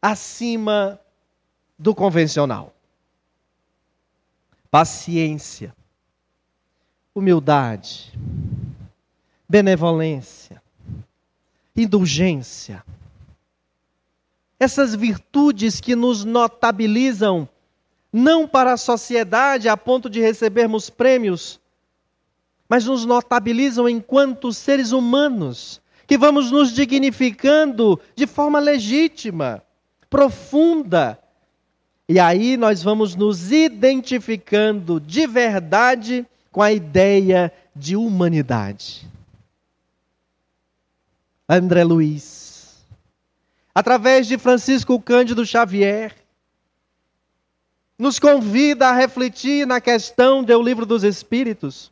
acima 0.00 1.00
do 1.78 1.94
convencional. 1.94 2.74
Paciência, 4.70 5.74
humildade, 7.14 8.12
benevolência, 9.48 10.62
indulgência. 11.74 12.84
Essas 14.60 14.94
virtudes 14.94 15.80
que 15.80 15.94
nos 15.94 16.24
notabilizam 16.24 17.48
não 18.12 18.48
para 18.48 18.72
a 18.72 18.76
sociedade 18.76 19.68
a 19.68 19.76
ponto 19.76 20.10
de 20.10 20.20
recebermos 20.20 20.90
prêmios, 20.90 21.60
mas 22.68 22.84
nos 22.84 23.04
notabilizam 23.04 23.88
enquanto 23.88 24.52
seres 24.52 24.92
humanos, 24.92 25.80
que 26.06 26.18
vamos 26.18 26.50
nos 26.50 26.72
dignificando 26.72 28.00
de 28.16 28.26
forma 28.26 28.58
legítima, 28.58 29.62
profunda. 30.08 31.18
E 32.08 32.18
aí 32.18 32.56
nós 32.56 32.82
vamos 32.82 33.14
nos 33.14 33.52
identificando 33.52 34.98
de 34.98 35.26
verdade 35.26 36.26
com 36.50 36.62
a 36.62 36.72
ideia 36.72 37.52
de 37.74 37.96
humanidade. 37.96 39.06
André 41.48 41.84
Luiz, 41.84 42.84
através 43.74 44.26
de 44.26 44.36
Francisco 44.36 45.00
Cândido 45.00 45.46
Xavier, 45.46 46.14
nos 47.98 48.18
convida 48.18 48.88
a 48.88 48.92
refletir 48.92 49.66
na 49.66 49.80
questão 49.80 50.42
do 50.42 50.62
livro 50.62 50.86
dos 50.86 51.02
Espíritos. 51.02 51.90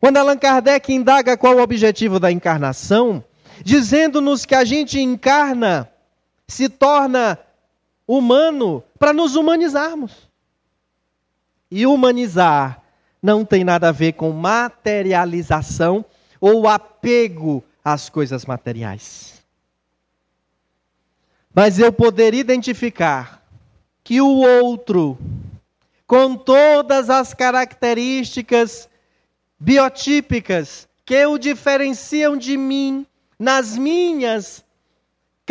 Quando 0.00 0.16
Allan 0.16 0.36
Kardec 0.36 0.92
indaga 0.92 1.36
qual 1.36 1.56
o 1.56 1.62
objetivo 1.62 2.18
da 2.18 2.30
encarnação, 2.30 3.24
dizendo-nos 3.62 4.44
que 4.46 4.54
a 4.54 4.64
gente 4.64 5.00
encarna, 5.00 5.91
se 6.52 6.68
torna 6.68 7.38
humano 8.06 8.84
para 8.98 9.12
nos 9.12 9.34
humanizarmos. 9.36 10.28
E 11.70 11.86
humanizar 11.86 12.82
não 13.22 13.44
tem 13.44 13.64
nada 13.64 13.88
a 13.88 13.92
ver 13.92 14.12
com 14.12 14.30
materialização 14.32 16.04
ou 16.38 16.68
apego 16.68 17.64
às 17.82 18.10
coisas 18.10 18.44
materiais. 18.44 19.42
Mas 21.54 21.78
eu 21.78 21.90
poder 21.92 22.34
identificar 22.34 23.42
que 24.04 24.20
o 24.20 24.40
outro, 24.62 25.18
com 26.06 26.36
todas 26.36 27.08
as 27.08 27.32
características 27.32 28.88
biotípicas 29.58 30.86
que 31.04 31.24
o 31.24 31.38
diferenciam 31.38 32.36
de 32.36 32.56
mim, 32.58 33.06
nas 33.38 33.76
minhas 33.76 34.62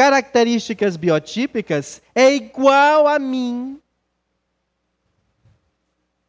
características 0.02 0.98
biotípicas, 0.98 2.02
é 2.16 2.34
igual 2.34 3.08
a 3.08 3.20
mim 3.20 3.80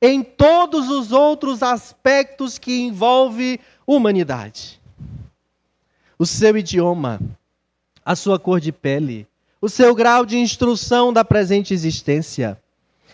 em 0.02 0.22
todos 0.22 0.90
os 0.90 1.10
outros 1.10 1.62
aspectos 1.62 2.58
que 2.58 2.82
envolve 2.82 3.58
humanidade. 3.86 4.78
O 6.18 6.26
seu 6.26 6.54
idioma, 6.54 7.18
a 8.04 8.14
sua 8.14 8.38
cor 8.38 8.60
de 8.60 8.72
pele, 8.72 9.26
o 9.58 9.70
seu 9.70 9.94
grau 9.94 10.26
de 10.26 10.36
instrução 10.36 11.10
da 11.10 11.24
presente 11.24 11.72
existência. 11.72 12.60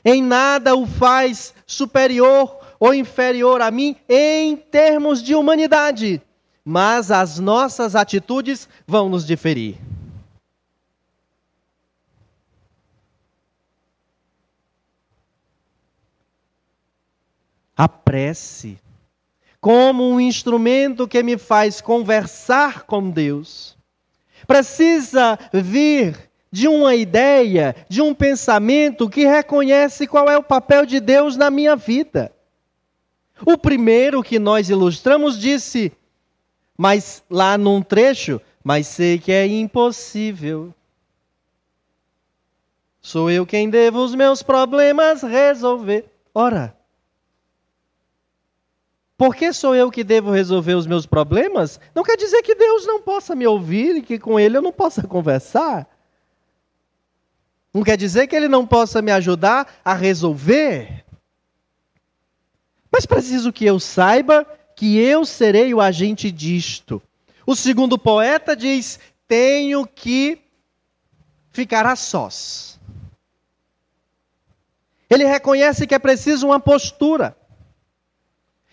Em 0.04 0.20
nada 0.20 0.74
o 0.74 0.88
faz 0.88 1.54
superior 1.68 2.58
ou 2.80 2.92
inferior 2.92 3.60
a 3.60 3.70
mim 3.70 3.94
em 4.08 4.56
termos 4.56 5.22
de 5.22 5.36
humanidade, 5.36 6.20
mas 6.64 7.12
as 7.12 7.38
nossas 7.38 7.94
atitudes 7.94 8.68
vão 8.88 9.08
nos 9.08 9.24
diferir. 9.24 9.76
A 17.78 17.88
prece, 17.88 18.76
como 19.60 20.10
um 20.10 20.18
instrumento 20.18 21.06
que 21.06 21.22
me 21.22 21.38
faz 21.38 21.80
conversar 21.80 22.82
com 22.82 23.08
Deus, 23.08 23.78
precisa 24.48 25.38
vir 25.52 26.28
de 26.50 26.66
uma 26.66 26.96
ideia, 26.96 27.76
de 27.88 28.02
um 28.02 28.12
pensamento 28.12 29.08
que 29.08 29.24
reconhece 29.24 30.08
qual 30.08 30.28
é 30.28 30.36
o 30.36 30.42
papel 30.42 30.84
de 30.84 30.98
Deus 30.98 31.36
na 31.36 31.52
minha 31.52 31.76
vida. 31.76 32.32
O 33.46 33.56
primeiro 33.56 34.24
que 34.24 34.40
nós 34.40 34.68
ilustramos 34.68 35.38
disse: 35.38 35.92
mas 36.76 37.22
lá 37.30 37.56
num 37.56 37.80
trecho, 37.80 38.40
mas 38.64 38.88
sei 38.88 39.18
que 39.18 39.30
é 39.30 39.46
impossível. 39.46 40.74
Sou 43.00 43.30
eu 43.30 43.46
quem 43.46 43.70
devo 43.70 44.00
os 44.00 44.14
meus 44.14 44.42
problemas 44.42 45.22
resolver. 45.22 46.06
Ora, 46.34 46.77
porque 49.18 49.52
sou 49.52 49.74
eu 49.74 49.90
que 49.90 50.04
devo 50.04 50.30
resolver 50.30 50.74
os 50.74 50.86
meus 50.86 51.04
problemas, 51.04 51.80
não 51.92 52.04
quer 52.04 52.16
dizer 52.16 52.40
que 52.40 52.54
Deus 52.54 52.86
não 52.86 53.02
possa 53.02 53.34
me 53.34 53.44
ouvir 53.48 53.96
e 53.96 54.02
que 54.02 54.16
com 54.16 54.38
Ele 54.38 54.56
eu 54.56 54.62
não 54.62 54.72
possa 54.72 55.02
conversar. 55.08 55.88
Não 57.74 57.82
quer 57.82 57.96
dizer 57.96 58.28
que 58.28 58.36
Ele 58.36 58.46
não 58.46 58.64
possa 58.64 59.02
me 59.02 59.10
ajudar 59.10 59.80
a 59.84 59.92
resolver. 59.92 61.04
Mas 62.92 63.04
preciso 63.04 63.52
que 63.52 63.66
eu 63.66 63.80
saiba 63.80 64.46
que 64.76 64.96
eu 64.96 65.26
serei 65.26 65.74
o 65.74 65.80
agente 65.80 66.30
disto. 66.30 67.02
O 67.44 67.56
segundo 67.56 67.98
poeta 67.98 68.54
diz: 68.54 69.00
tenho 69.26 69.84
que 69.84 70.40
ficar 71.50 71.84
a 71.86 71.96
sós. 71.96 72.78
Ele 75.10 75.24
reconhece 75.24 75.88
que 75.88 75.94
é 75.94 75.98
preciso 75.98 76.46
uma 76.46 76.60
postura. 76.60 77.36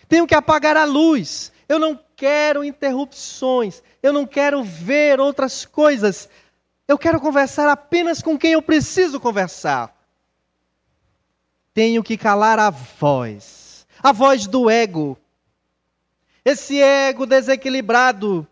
Tenho 0.08 0.26
que 0.26 0.34
apagar 0.34 0.76
a 0.76 0.84
luz. 0.84 1.52
Eu 1.68 1.78
não 1.78 1.98
quero 2.14 2.64
interrupções. 2.64 3.82
Eu 4.02 4.12
não 4.12 4.26
quero 4.26 4.62
ver 4.62 5.20
outras 5.20 5.64
coisas. 5.64 6.28
Eu 6.88 6.96
quero 6.96 7.20
conversar 7.20 7.68
apenas 7.68 8.22
com 8.22 8.38
quem 8.38 8.52
eu 8.52 8.62
preciso 8.62 9.18
conversar. 9.18 9.94
Tenho 11.74 12.02
que 12.02 12.16
calar 12.16 12.58
a 12.58 12.70
voz, 12.70 13.86
a 14.02 14.12
voz 14.12 14.46
do 14.46 14.70
ego. 14.70 15.18
Esse 16.44 16.80
ego 16.80 17.26
desequilibrado, 17.26 18.46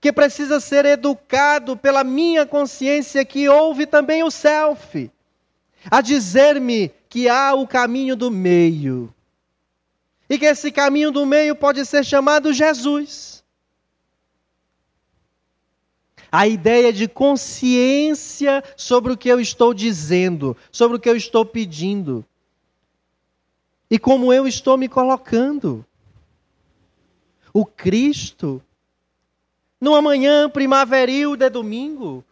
que 0.00 0.12
precisa 0.12 0.58
ser 0.58 0.84
educado 0.84 1.76
pela 1.76 2.02
minha 2.02 2.44
consciência, 2.44 3.24
que 3.24 3.48
ouve 3.48 3.86
também 3.86 4.22
o 4.24 4.30
self, 4.30 5.10
a 5.90 6.00
dizer-me 6.00 6.92
que 7.08 7.28
há 7.28 7.54
o 7.54 7.66
caminho 7.68 8.16
do 8.16 8.30
meio. 8.30 9.14
E 10.30 10.38
que 10.38 10.46
esse 10.46 10.70
caminho 10.70 11.10
do 11.10 11.26
meio 11.26 11.56
pode 11.56 11.84
ser 11.84 12.04
chamado 12.04 12.52
Jesus. 12.52 13.42
A 16.30 16.46
ideia 16.46 16.92
de 16.92 17.08
consciência 17.08 18.62
sobre 18.76 19.12
o 19.12 19.16
que 19.16 19.28
eu 19.28 19.40
estou 19.40 19.74
dizendo, 19.74 20.56
sobre 20.70 20.96
o 20.96 21.00
que 21.00 21.08
eu 21.08 21.16
estou 21.16 21.44
pedindo. 21.44 22.24
E 23.90 23.98
como 23.98 24.32
eu 24.32 24.46
estou 24.46 24.78
me 24.78 24.88
colocando. 24.88 25.84
O 27.52 27.66
Cristo, 27.66 28.62
numa 29.80 30.00
manhã 30.00 30.48
primaveril 30.48 31.34
de 31.34 31.50
domingo, 31.50 32.24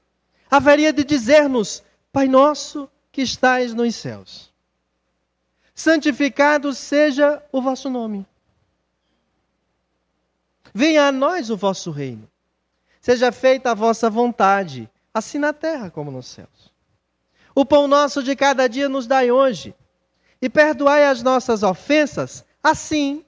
haveria 0.48 0.92
de 0.92 1.02
dizer-nos: 1.02 1.82
Pai 2.12 2.28
nosso 2.28 2.88
que 3.10 3.22
estais 3.22 3.74
nos 3.74 3.96
céus 3.96 4.47
santificado 5.78 6.74
seja 6.74 7.40
o 7.52 7.62
vosso 7.62 7.88
nome. 7.88 8.26
Venha 10.74 11.06
a 11.06 11.12
nós 11.12 11.50
o 11.50 11.56
vosso 11.56 11.92
reino. 11.92 12.28
Seja 13.00 13.30
feita 13.30 13.70
a 13.70 13.74
vossa 13.74 14.10
vontade, 14.10 14.90
assim 15.14 15.38
na 15.38 15.52
terra 15.52 15.88
como 15.88 16.10
nos 16.10 16.26
céus. 16.26 16.72
O 17.54 17.64
pão 17.64 17.86
nosso 17.86 18.24
de 18.24 18.34
cada 18.34 18.66
dia 18.66 18.88
nos 18.88 19.06
dai 19.06 19.30
hoje, 19.30 19.72
e 20.42 20.50
perdoai 20.50 21.06
as 21.06 21.22
nossas 21.22 21.62
ofensas, 21.62 22.44
assim 22.60 23.24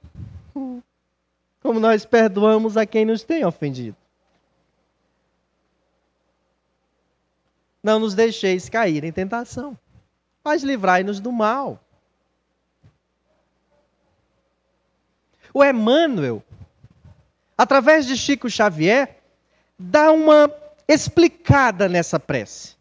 como 1.62 1.78
nós 1.78 2.04
perdoamos 2.04 2.76
a 2.76 2.84
quem 2.84 3.04
nos 3.04 3.22
tem 3.22 3.44
ofendido. 3.44 3.96
Não 7.80 8.00
nos 8.00 8.12
deixeis 8.14 8.68
cair 8.68 9.04
em 9.04 9.12
tentação, 9.12 9.78
mas 10.44 10.64
livrai-nos 10.64 11.20
do 11.20 11.30
mal. 11.30 11.80
O 15.52 15.64
Emmanuel, 15.64 16.42
através 17.56 18.06
de 18.06 18.16
Chico 18.16 18.48
Xavier, 18.48 19.18
dá 19.78 20.12
uma 20.12 20.50
explicada 20.86 21.88
nessa 21.88 22.18
prece. 22.18 22.74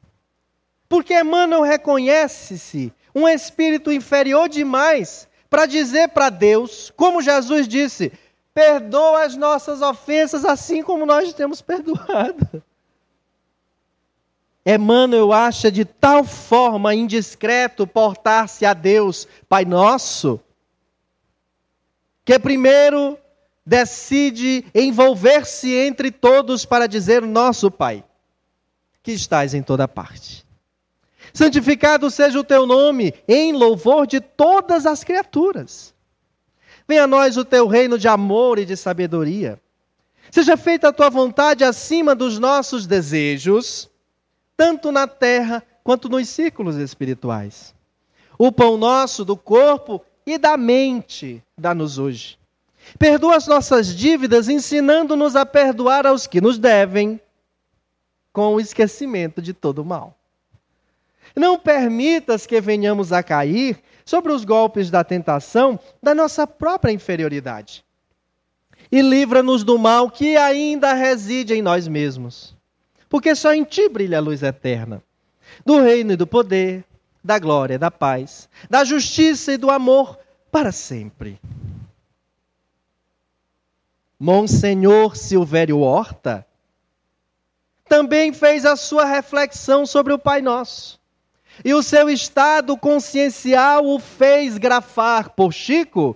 Porque 0.88 1.13
Emmanuel 1.13 1.62
reconhece-se 1.62 2.91
um 3.13 3.27
espírito 3.27 3.91
inferior 3.91 4.49
demais 4.49 5.27
para 5.49 5.65
dizer 5.65 6.10
para 6.10 6.29
Deus, 6.29 6.91
como 6.95 7.21
Jesus 7.21 7.67
disse: 7.67 8.12
perdoa 8.53 9.23
as 9.23 9.36
nossas 9.36 9.82
ofensas 9.82 10.43
assim 10.45 10.84
como 10.84 11.05
nós 11.05 11.34
temos 11.34 11.62
perdoado. 11.62 12.63
Emmanuel 14.65 15.32
acha 15.32 15.71
de 15.71 15.86
tal 15.86 16.23
forma 16.23 16.93
indiscreto 16.93 17.88
portar-se 17.88 18.65
a 18.65 18.73
Deus, 18.73 19.27
Pai 19.47 19.65
Nosso, 19.65 20.39
que 22.29 22.37
primeiro 22.37 23.17
decide 23.65 24.63
envolver-se 24.75 25.73
entre 25.73 26.11
todos 26.11 26.63
para 26.63 26.85
dizer: 26.85 27.23
Nosso 27.23 27.71
Pai, 27.71 28.03
que 29.01 29.11
estás 29.11 29.55
em 29.55 29.63
toda 29.63 29.87
parte. 29.87 30.45
Santificado 31.33 32.11
seja 32.11 32.39
o 32.39 32.43
teu 32.43 32.67
nome, 32.67 33.15
em 33.27 33.51
louvor 33.51 34.05
de 34.05 34.21
todas 34.21 34.85
as 34.85 35.03
criaturas. 35.03 35.91
Venha 36.87 37.05
a 37.05 37.07
nós 37.07 37.35
o 37.35 37.43
teu 37.43 37.65
reino 37.65 37.97
de 37.97 38.07
amor 38.07 38.59
e 38.59 38.65
de 38.65 38.77
sabedoria. 38.77 39.59
Seja 40.29 40.55
feita 40.55 40.89
a 40.89 40.93
tua 40.93 41.09
vontade 41.09 41.63
acima 41.63 42.13
dos 42.13 42.37
nossos 42.37 42.85
desejos, 42.85 43.89
tanto 44.55 44.91
na 44.91 45.07
terra 45.07 45.63
quanto 45.83 46.07
nos 46.07 46.29
círculos 46.29 46.75
espirituais. 46.75 47.73
O 48.37 48.51
pão 48.51 48.77
nosso 48.77 49.25
do 49.25 49.35
corpo 49.35 50.05
e 50.33 50.37
da 50.37 50.57
mente 50.57 51.43
dá-nos 51.57 51.97
hoje. 51.97 52.37
Perdoa 52.97 53.35
as 53.35 53.47
nossas 53.47 53.95
dívidas, 53.95 54.49
ensinando-nos 54.49 55.35
a 55.35 55.45
perdoar 55.45 56.07
aos 56.07 56.25
que 56.25 56.41
nos 56.41 56.57
devem, 56.57 57.19
com 58.31 58.55
o 58.55 58.59
esquecimento 58.59 59.41
de 59.41 59.53
todo 59.53 59.79
o 59.79 59.85
mal. 59.85 60.15
Não 61.35 61.57
permitas 61.57 62.45
que 62.45 62.59
venhamos 62.59 63.11
a 63.11 63.21
cair 63.21 63.79
sobre 64.05 64.31
os 64.31 64.43
golpes 64.43 64.89
da 64.89 65.03
tentação 65.03 65.79
da 66.01 66.15
nossa 66.15 66.47
própria 66.47 66.91
inferioridade. 66.91 67.83
E 68.91 69.01
livra-nos 69.01 69.63
do 69.63 69.77
mal 69.77 70.09
que 70.09 70.35
ainda 70.35 70.93
reside 70.93 71.53
em 71.53 71.61
nós 71.61 71.87
mesmos. 71.87 72.55
Porque 73.07 73.35
só 73.35 73.53
em 73.53 73.63
ti 73.63 73.87
brilha 73.87 74.17
a 74.17 74.21
luz 74.21 74.41
eterna, 74.41 75.03
do 75.65 75.79
reino 75.81 76.13
e 76.13 76.15
do 76.15 76.25
poder, 76.25 76.83
da 77.23 77.38
glória, 77.38 77.77
da 77.77 77.91
paz, 77.91 78.49
da 78.69 78.84
justiça 78.84 79.53
e 79.53 79.58
do 79.58 79.69
amor 79.69 80.17
para 80.51 80.71
sempre. 80.71 81.39
Monsenhor 84.19 85.15
Silvério 85.15 85.79
Horta 85.79 86.45
também 87.88 88.32
fez 88.32 88.65
a 88.65 88.75
sua 88.75 89.05
reflexão 89.05 89.86
sobre 89.86 90.13
o 90.13 90.19
Pai 90.19 90.41
Nosso. 90.41 90.99
E 91.63 91.73
o 91.73 91.84
seu 91.84 92.10
estado 92.10 92.77
consciencial 92.77 93.86
o 93.86 93.99
fez 93.99 94.58
grafar 94.58 95.32
por 95.32 95.51
Chico, 95.51 96.15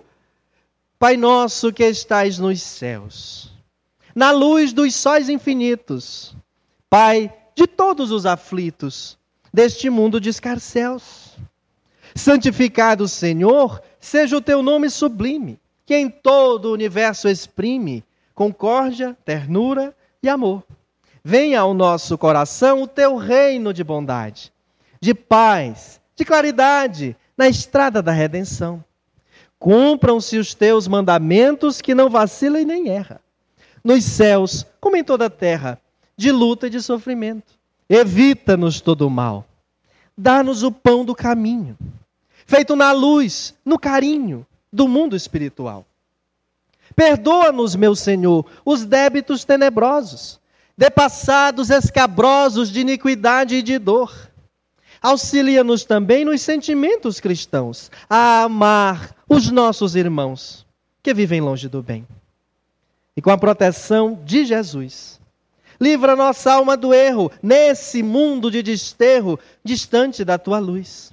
Pai 0.98 1.16
Nosso 1.16 1.72
que 1.72 1.84
estais 1.84 2.38
nos 2.38 2.62
céus, 2.62 3.52
na 4.14 4.30
luz 4.30 4.72
dos 4.72 4.94
sóis 4.94 5.28
infinitos, 5.28 6.34
Pai 6.88 7.34
de 7.54 7.66
todos 7.66 8.10
os 8.10 8.24
aflitos 8.24 9.18
deste 9.54 9.88
mundo 9.88 10.20
de 10.20 10.30
escarcéus. 10.30 11.36
Santificado, 12.12 13.06
Senhor, 13.06 13.80
seja 14.00 14.36
o 14.36 14.40
teu 14.40 14.64
nome 14.64 14.90
sublime, 14.90 15.60
que 15.86 15.94
em 15.94 16.10
todo 16.10 16.66
o 16.66 16.72
universo 16.72 17.28
exprime 17.28 18.02
concórdia, 18.34 19.16
ternura 19.24 19.94
e 20.20 20.28
amor. 20.28 20.64
Venha 21.22 21.60
ao 21.60 21.72
nosso 21.72 22.18
coração 22.18 22.82
o 22.82 22.88
teu 22.88 23.14
reino 23.14 23.72
de 23.72 23.84
bondade, 23.84 24.52
de 25.00 25.14
paz, 25.14 26.00
de 26.16 26.24
claridade 26.24 27.16
na 27.38 27.48
estrada 27.48 28.02
da 28.02 28.10
redenção. 28.10 28.84
Cumpram-se 29.56 30.36
os 30.36 30.52
teus 30.52 30.88
mandamentos 30.88 31.80
que 31.80 31.94
não 31.94 32.10
vacila 32.10 32.60
e 32.60 32.64
nem 32.64 32.88
erra. 32.88 33.20
Nos 33.84 34.02
céus, 34.02 34.66
como 34.80 34.96
em 34.96 35.04
toda 35.04 35.26
a 35.26 35.30
terra, 35.30 35.80
de 36.16 36.32
luta 36.32 36.66
e 36.66 36.70
de 36.70 36.82
sofrimento 36.82 37.54
evita-nos 37.88 38.80
todo 38.80 39.06
o 39.06 39.10
mal. 39.10 39.46
Dá-nos 40.16 40.62
o 40.62 40.70
pão 40.70 41.04
do 41.04 41.14
caminho, 41.14 41.76
feito 42.46 42.76
na 42.76 42.92
luz, 42.92 43.54
no 43.64 43.78
carinho 43.78 44.46
do 44.72 44.86
mundo 44.86 45.16
espiritual. 45.16 45.84
Perdoa-nos, 46.94 47.74
meu 47.74 47.96
Senhor, 47.96 48.46
os 48.64 48.84
débitos 48.84 49.44
tenebrosos, 49.44 50.38
depassados 50.76 51.70
escabrosos 51.70 52.70
de 52.70 52.80
iniquidade 52.80 53.56
e 53.56 53.62
de 53.62 53.78
dor. 53.78 54.30
Auxilia-nos 55.02 55.84
também 55.84 56.24
nos 56.24 56.40
sentimentos 56.40 57.20
cristãos, 57.20 57.90
a 58.08 58.42
amar 58.42 59.14
os 59.28 59.50
nossos 59.50 59.96
irmãos 59.96 60.64
que 61.02 61.12
vivem 61.12 61.40
longe 61.40 61.68
do 61.68 61.82
bem. 61.82 62.06
e 63.16 63.22
com 63.22 63.30
a 63.30 63.38
proteção 63.38 64.18
de 64.24 64.44
Jesus. 64.44 65.20
Livra 65.84 66.16
nossa 66.16 66.50
alma 66.50 66.78
do 66.78 66.94
erro 66.94 67.30
nesse 67.42 68.02
mundo 68.02 68.50
de 68.50 68.62
desterro, 68.62 69.38
distante 69.62 70.24
da 70.24 70.38
tua 70.38 70.58
luz. 70.58 71.12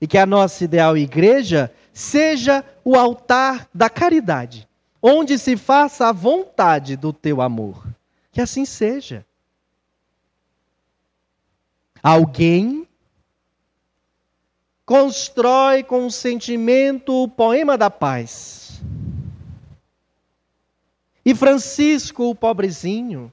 E 0.00 0.06
que 0.06 0.16
a 0.16 0.24
nossa 0.24 0.64
ideal 0.64 0.96
igreja 0.96 1.70
seja 1.92 2.64
o 2.82 2.96
altar 2.96 3.68
da 3.74 3.90
caridade, 3.90 4.66
onde 5.02 5.38
se 5.38 5.54
faça 5.54 6.08
a 6.08 6.12
vontade 6.12 6.96
do 6.96 7.12
teu 7.12 7.42
amor. 7.42 7.86
Que 8.32 8.40
assim 8.40 8.64
seja. 8.64 9.22
Alguém 12.02 12.88
constrói 14.86 15.82
com 15.82 16.06
o 16.06 16.10
sentimento 16.10 17.24
o 17.24 17.28
poema 17.28 17.76
da 17.76 17.90
paz. 17.90 18.80
E 21.22 21.34
Francisco, 21.34 22.30
o 22.30 22.34
pobrezinho, 22.34 23.30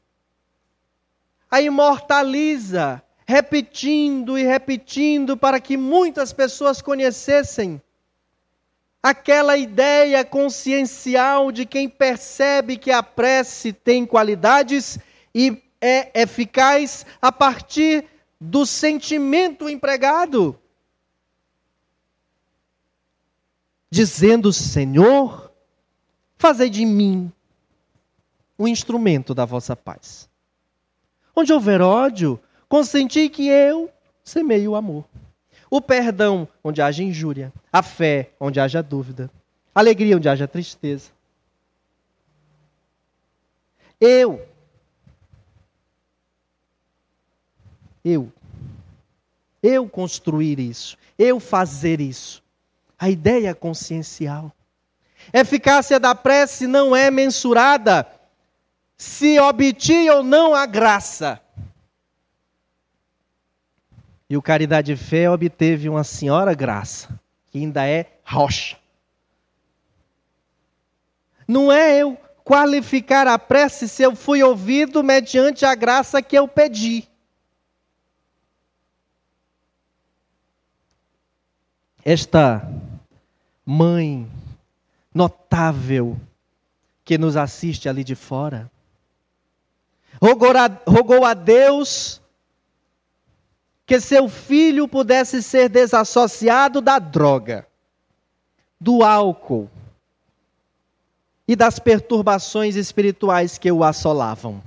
a 1.54 1.62
imortaliza, 1.62 3.00
repetindo 3.28 4.40
e 4.40 4.44
repetindo 4.44 5.38
para 5.38 5.60
que 5.60 5.78
muitas 5.78 6.34
pessoas 6.34 6.82
conhecessem 6.82 7.80
aquela 9.04 9.56
ideia 9.56 10.26
consciencial 10.26 11.52
de 11.52 11.64
quem 11.64 11.88
percebe 11.88 12.76
que 12.76 12.90
a 12.90 13.04
prece 13.04 13.72
tem 13.72 14.04
qualidades 14.04 14.98
e 15.32 15.62
é 15.80 16.24
eficaz 16.24 17.06
a 17.22 17.32
partir 17.32 18.04
do 18.42 18.66
sentimento 18.66 19.70
empregado. 19.70 20.60
Dizendo, 23.92 24.52
Senhor, 24.52 25.52
fazei 26.36 26.72
de 26.72 26.84
mim 26.84 27.32
um 28.58 28.68
instrumento 28.68 29.36
da 29.36 29.46
vossa 29.46 29.76
paz. 29.76 30.33
Onde 31.36 31.52
houver 31.52 31.82
ódio, 31.82 32.40
consenti 32.70 33.30
que 33.30 33.48
eu 33.48 33.90
semeio 34.24 34.72
o 34.72 34.76
amor. 34.76 35.06
O 35.70 35.82
perdão, 35.82 36.48
onde 36.64 36.82
haja 36.82 37.04
injúria. 37.04 37.52
A 37.72 37.82
fé, 37.82 38.32
onde 38.40 38.60
haja 38.60 38.84
dúvida. 38.84 39.30
Alegria, 39.74 40.16
onde 40.16 40.30
haja 40.30 40.48
tristeza. 40.48 41.10
Eu. 44.00 44.46
Eu. 48.06 48.32
Eu 49.62 49.90
construir 49.90 50.60
isso. 50.60 50.98
Eu 51.18 51.40
fazer 51.40 52.00
isso. 52.00 52.44
A 53.00 53.10
ideia 53.10 53.56
consciencial. 53.56 54.52
Eficácia 55.32 56.00
da 56.00 56.14
prece 56.14 56.68
não 56.68 56.96
é 56.96 57.10
mensurada 57.10 58.06
se 58.98 59.40
obtinha 59.40 60.16
ou 60.16 60.24
não 60.24 60.54
a 60.54 60.66
graça. 60.66 61.42
E 64.30 64.38
o 64.38 64.42
Caridade 64.42 64.96
Fé 64.96 65.30
obteve 65.30 65.90
uma 65.90 66.04
senhora 66.04 66.54
graça, 66.54 67.20
que 67.52 67.60
ainda 67.60 67.88
é 67.88 68.18
rocha. 68.24 68.78
Não 71.48 71.72
é 71.72 71.98
eu 71.98 72.18
qualificar 72.44 73.28
a 73.28 73.38
prece 73.38 73.88
se 73.88 74.04
eu 74.04 74.16
fui 74.16 74.42
ouvido 74.44 75.04
mediante 75.04 75.66
a 75.66 75.76
graça 75.76 76.22
que 76.22 76.38
eu 76.38 76.48
pedi. 76.48 77.08
Esta 82.04 82.68
mãe 83.66 84.30
notável 85.14 86.20
que 87.06 87.18
nos 87.18 87.38
assiste 87.38 87.88
ali 87.88 88.04
de 88.04 88.16
fora, 88.16 88.70
rogou 90.22 90.52
a, 90.52 90.70
rogou 90.88 91.26
a 91.26 91.34
Deus 91.34 92.22
que 93.86 94.00
seu 94.00 94.30
filho 94.30 94.88
pudesse 94.88 95.44
ser 95.44 95.70
desassociado 95.70 96.82
da 96.82 97.00
droga, 97.00 97.68
do 98.80 99.04
álcool 99.04 99.70
e 101.48 101.56
das 101.56 101.80
perturbações 101.80 102.76
espirituais 102.76 103.58
que 103.58 103.72
o 103.72 103.84
assolavam. 103.84 104.64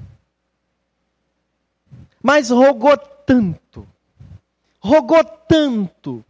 Mas 2.23 2.51
rogou 2.51 2.97
tanto, 2.97 3.89
rogou 4.81 5.25
tanto, 5.25 6.25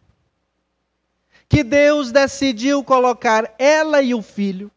que 1.48 1.62
Deus 1.62 2.12
decidiu 2.12 2.82
colocar 2.82 3.54
ela 3.58 4.02
e 4.02 4.14
o 4.14 4.22
filho 4.22 4.70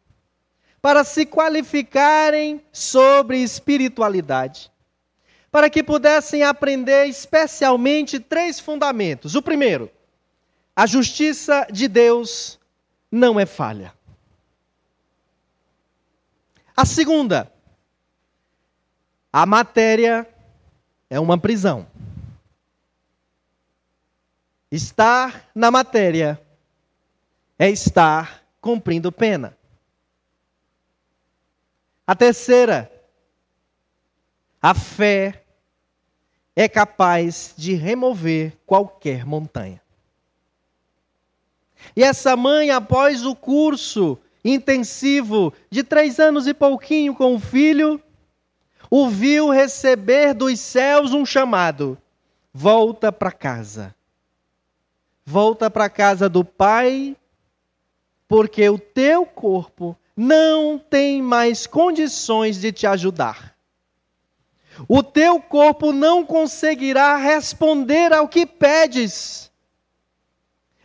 para 0.81 1.03
se 1.03 1.25
qualificarem 1.25 2.63
sobre 2.71 3.39
espiritualidade, 3.39 4.71
para 5.51 5.69
que 5.69 5.83
pudessem 5.83 6.43
aprender 6.43 7.05
especialmente 7.05 8.19
três 8.19 8.59
fundamentos. 8.59 9.35
O 9.35 9.41
primeiro, 9.41 9.91
a 10.75 10.85
justiça 10.85 11.67
de 11.71 11.87
Deus 11.87 12.59
não 13.11 13.39
é 13.39 13.45
falha. 13.45 13.93
A 16.75 16.85
segunda, 16.85 17.51
a 19.33 19.45
matéria 19.45 20.25
é 21.09 21.19
uma 21.19 21.37
prisão. 21.37 21.85
Estar 24.71 25.49
na 25.53 25.69
matéria 25.69 26.39
é 27.57 27.69
estar 27.69 28.43
cumprindo 28.61 29.11
pena. 29.11 29.58
A 32.09 32.15
terceira, 32.15 32.91
a 34.59 34.73
fé 34.73 35.43
é 36.55 36.67
capaz 36.67 37.53
de 37.55 37.75
remover 37.75 38.57
qualquer 38.65 39.27
montanha. 39.27 39.79
E 41.95 42.03
essa 42.03 42.35
mãe, 42.35 42.71
após 42.71 43.23
o 43.27 43.35
curso 43.35 44.17
intensivo 44.43 45.53
de 45.69 45.83
três 45.83 46.19
anos 46.19 46.47
e 46.47 46.53
pouquinho 46.55 47.13
com 47.13 47.35
o 47.35 47.39
filho, 47.39 48.01
o 48.89 49.07
viu 49.07 49.51
receber 49.51 50.33
dos 50.33 50.59
céus 50.59 51.13
um 51.13 51.23
chamado: 51.23 51.95
volta 52.51 53.11
para 53.11 53.31
casa. 53.31 53.93
Volta 55.23 55.69
para 55.69 55.87
casa 55.91 56.27
do 56.27 56.43
pai, 56.43 57.15
porque 58.27 58.67
o 58.67 58.79
teu 58.79 59.27
corpo 59.27 59.95
não 60.21 60.77
tem 60.77 61.21
mais 61.21 61.65
condições 61.65 62.59
de 62.59 62.73
te 62.73 62.85
ajudar. 62.85 63.55
O 64.85 65.01
teu 65.01 65.39
corpo 65.39 65.93
não 65.93 66.25
conseguirá 66.25 67.15
responder 67.15 68.11
ao 68.11 68.27
que 68.27 68.45
pedes. 68.45 69.49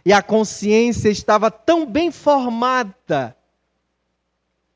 E 0.05 0.13
a 0.13 0.23
consciência 0.23 1.09
estava 1.09 1.51
tão 1.51 1.85
bem 1.85 2.13
formada 2.13 3.37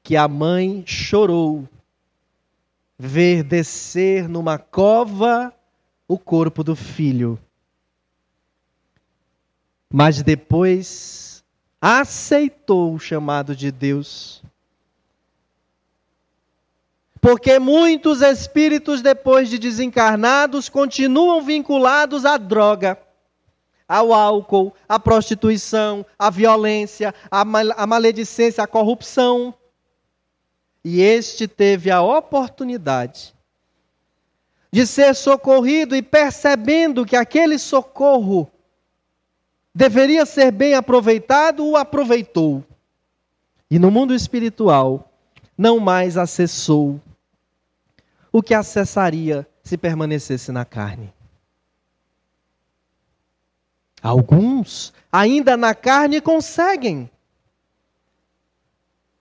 que 0.03 0.16
a 0.16 0.27
mãe 0.27 0.83
chorou 0.85 1.68
ver 2.99 3.44
descer 3.44 4.29
numa 4.29 4.59
cova 4.59 5.55
o 6.09 6.18
corpo 6.18 6.64
do 6.64 6.75
filho. 6.75 7.38
Mas 9.88 10.21
depois 10.21 11.38
aceitou 11.80 12.94
o 12.94 12.98
chamado 12.98 13.54
de 13.54 13.70
Deus 13.70 14.42
porque 17.20 17.58
muitos 17.58 18.22
espíritos, 18.22 19.02
depois 19.02 19.48
de 19.48 19.58
desencarnados, 19.58 20.68
continuam 20.68 21.42
vinculados 21.42 22.24
à 22.24 22.36
droga, 22.36 22.98
ao 23.88 24.12
álcool, 24.12 24.72
à 24.88 24.98
prostituição, 24.98 26.04
à 26.18 26.30
violência, 26.30 27.14
à, 27.30 27.44
mal 27.44 27.72
à 27.76 27.86
maledicência, 27.86 28.62
à 28.62 28.66
corrupção. 28.66 29.54
E 30.84 31.00
este 31.00 31.48
teve 31.48 31.90
a 31.90 32.02
oportunidade 32.02 33.34
de 34.70 34.86
ser 34.86 35.14
socorrido 35.14 35.96
e 35.96 36.02
percebendo 36.02 37.04
que 37.04 37.16
aquele 37.16 37.58
socorro 37.58 38.50
deveria 39.78 40.26
ser 40.26 40.50
bem 40.50 40.74
aproveitado, 40.74 41.64
o 41.64 41.76
aproveitou. 41.76 42.64
E 43.70 43.78
no 43.78 43.92
mundo 43.92 44.12
espiritual, 44.12 45.08
não 45.56 45.78
mais 45.78 46.16
acessou 46.16 47.00
o 48.32 48.42
que 48.42 48.54
acessaria 48.54 49.46
se 49.62 49.78
permanecesse 49.78 50.50
na 50.50 50.64
carne. 50.64 51.14
Alguns, 54.02 54.92
ainda 55.12 55.56
na 55.56 55.76
carne, 55.76 56.20
conseguem. 56.20 57.08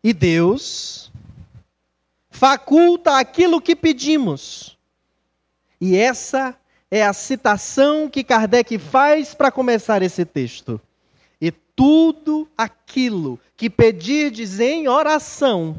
E 0.04 0.12
Deus 0.12 1.12
faculta 2.32 3.20
aquilo 3.20 3.62
que 3.62 3.76
pedimos. 3.76 4.76
E 5.80 5.96
essa 5.96 6.58
é 6.90 7.04
a 7.04 7.14
citação 7.14 8.10
que 8.10 8.24
Kardec 8.24 8.78
faz 8.80 9.34
para 9.34 9.52
começar 9.52 10.02
esse 10.02 10.26
texto. 10.26 10.80
E 11.40 11.52
tudo 11.52 12.50
aquilo 12.58 13.40
que 13.56 13.70
pedirdes 13.70 14.60
em 14.60 14.88
oração, 14.88 15.78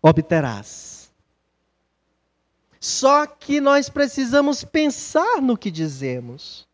obterás. 0.00 1.10
Só 2.78 3.26
que 3.26 3.60
nós 3.60 3.88
precisamos 3.88 4.64
pensar 4.64 5.40
no 5.40 5.56
que 5.56 5.70
dizemos. 5.70 6.66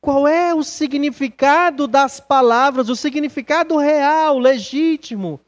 Qual 0.00 0.28
é 0.28 0.54
o 0.54 0.62
significado 0.62 1.88
das 1.88 2.20
palavras, 2.20 2.88
o 2.88 2.94
significado 2.94 3.76
real, 3.76 4.38
legítimo, 4.38 5.40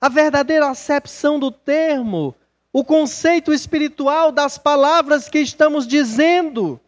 a 0.00 0.08
verdadeira 0.08 0.68
acepção 0.68 1.40
do 1.40 1.50
termo, 1.50 2.34
o 2.74 2.84
conceito 2.84 3.52
espiritual 3.52 4.32
das 4.32 4.58
palavras 4.58 5.28
que 5.28 5.38
estamos 5.38 5.86
dizendo? 5.86 6.80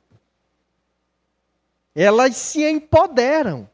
Elas 1.94 2.37
se 2.37 2.68
empoderam 2.68 3.70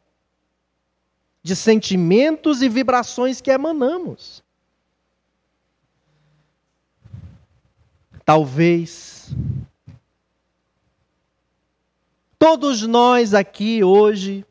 de 1.42 1.56
sentimentos 1.56 2.60
e 2.60 2.68
vibrações 2.68 3.40
que 3.40 3.50
emanamos. 3.50 4.44
Talvez 8.26 9.30
todos 12.38 12.82
nós 12.82 13.32
aqui 13.32 13.82
hoje, 13.82 14.44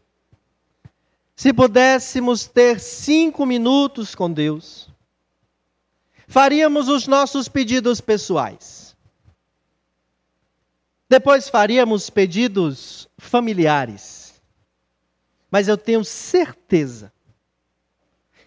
se 1.35 1.53
pudéssemos 1.53 2.47
ter 2.47 2.79
cinco 2.79 3.45
minutos 3.45 4.15
com 4.15 4.31
Deus, 4.31 4.90
faríamos 6.31 6.87
os 6.87 7.05
nossos 7.05 7.47
pedidos 7.47 8.01
pessoais. 8.01 8.95
Depois 11.07 11.47
faríamos 11.49 12.09
pedidos 12.09 13.07
familiares 13.17 14.21
mas 15.51 15.67
eu 15.67 15.77
tenho 15.77 16.03
certeza 16.05 17.11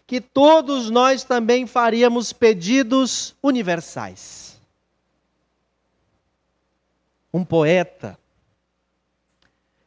que 0.06 0.22
todos 0.22 0.88
nós 0.88 1.22
também 1.22 1.66
faríamos 1.66 2.32
pedidos 2.32 3.36
universais. 3.42 4.58
Um 7.32 7.44
poeta 7.44 8.18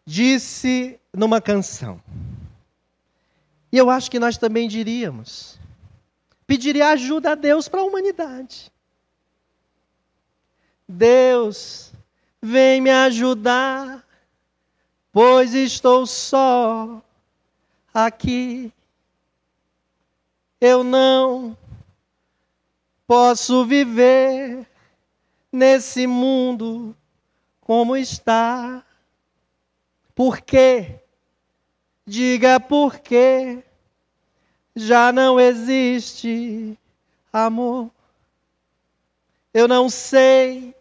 disse 0.06 1.00
numa 1.12 1.42
canção, 1.42 2.00
e 3.72 3.78
eu 3.78 3.90
acho 3.90 4.12
que 4.12 4.20
nós 4.20 4.38
também 4.38 4.68
diríamos, 4.68 5.60
pediria 6.48 6.88
ajuda 6.90 7.34
a 7.34 7.36
Deus 7.36 7.68
para 7.68 7.82
a 7.82 7.84
humanidade. 7.84 8.72
Deus, 10.88 11.92
vem 12.42 12.80
me 12.80 12.90
ajudar, 12.90 14.08
pois 15.12 15.54
estou 15.54 16.08
só 16.08 17.04
aqui. 17.94 18.72
Eu 20.62 20.84
não 20.84 21.56
posso 23.06 23.66
viver 23.66 24.66
nesse 25.52 26.08
mundo 26.08 26.96
como 27.60 27.98
está. 27.98 28.84
Por 30.16 30.40
quê? 30.40 31.02
Diga 32.06 32.60
por 32.60 33.00
quê. 33.00 33.64
Já 34.80 35.12
não 35.12 35.40
existe 35.40 36.78
amor. 37.34 37.90
Eu 39.52 39.68
não 39.68 39.90
sei 39.90 40.76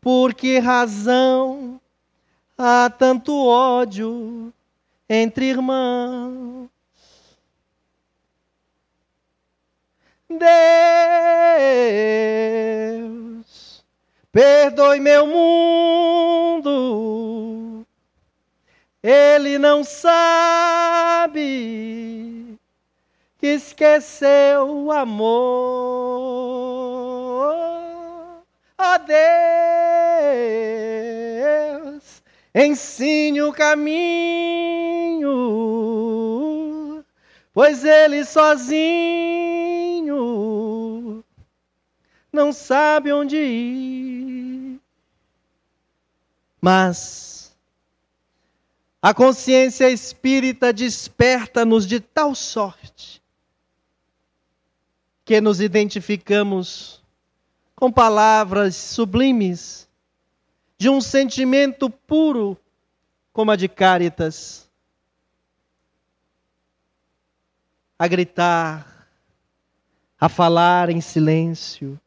por 0.00 0.32
que 0.32 0.58
razão 0.58 1.78
há 2.56 2.88
tanto 2.88 3.36
ódio 3.46 4.50
entre 5.06 5.50
irmãos. 5.50 6.70
Deus, 10.26 10.64
perdoe 14.32 15.00
meu 15.00 15.26
mundo, 15.26 16.66
ele 19.02 19.58
não 19.58 19.84
sabe 19.84 20.94
esqueceu 23.46 24.68
o 24.68 24.92
amor. 24.92 25.44
Oh, 28.78 28.98
Deus, 31.86 32.22
ensine 32.54 33.42
o 33.42 33.52
caminho, 33.52 35.32
pois 37.52 37.84
ele 37.84 38.24
sozinho 38.24 39.14
não 42.34 42.52
sabe 42.52 43.12
onde 43.12 43.36
ir. 43.36 44.80
Mas 46.60 47.54
a 49.00 49.14
consciência 49.14 49.88
espírita 49.90 50.72
desperta-nos 50.72 51.86
de 51.86 52.00
tal 52.00 52.34
sorte 52.34 53.23
que 55.24 55.40
nos 55.40 55.60
identificamos 55.60 57.02
com 57.74 57.90
palavras 57.90 58.76
sublimes 58.76 59.88
de 60.76 60.88
um 60.88 61.00
sentimento 61.00 61.88
puro 61.88 62.58
como 63.32 63.50
a 63.50 63.56
de 63.56 63.68
Cáritas, 63.68 64.68
a 67.98 68.06
gritar, 68.06 69.08
a 70.20 70.28
falar 70.28 70.90
em 70.90 71.00
silêncio, 71.00 71.98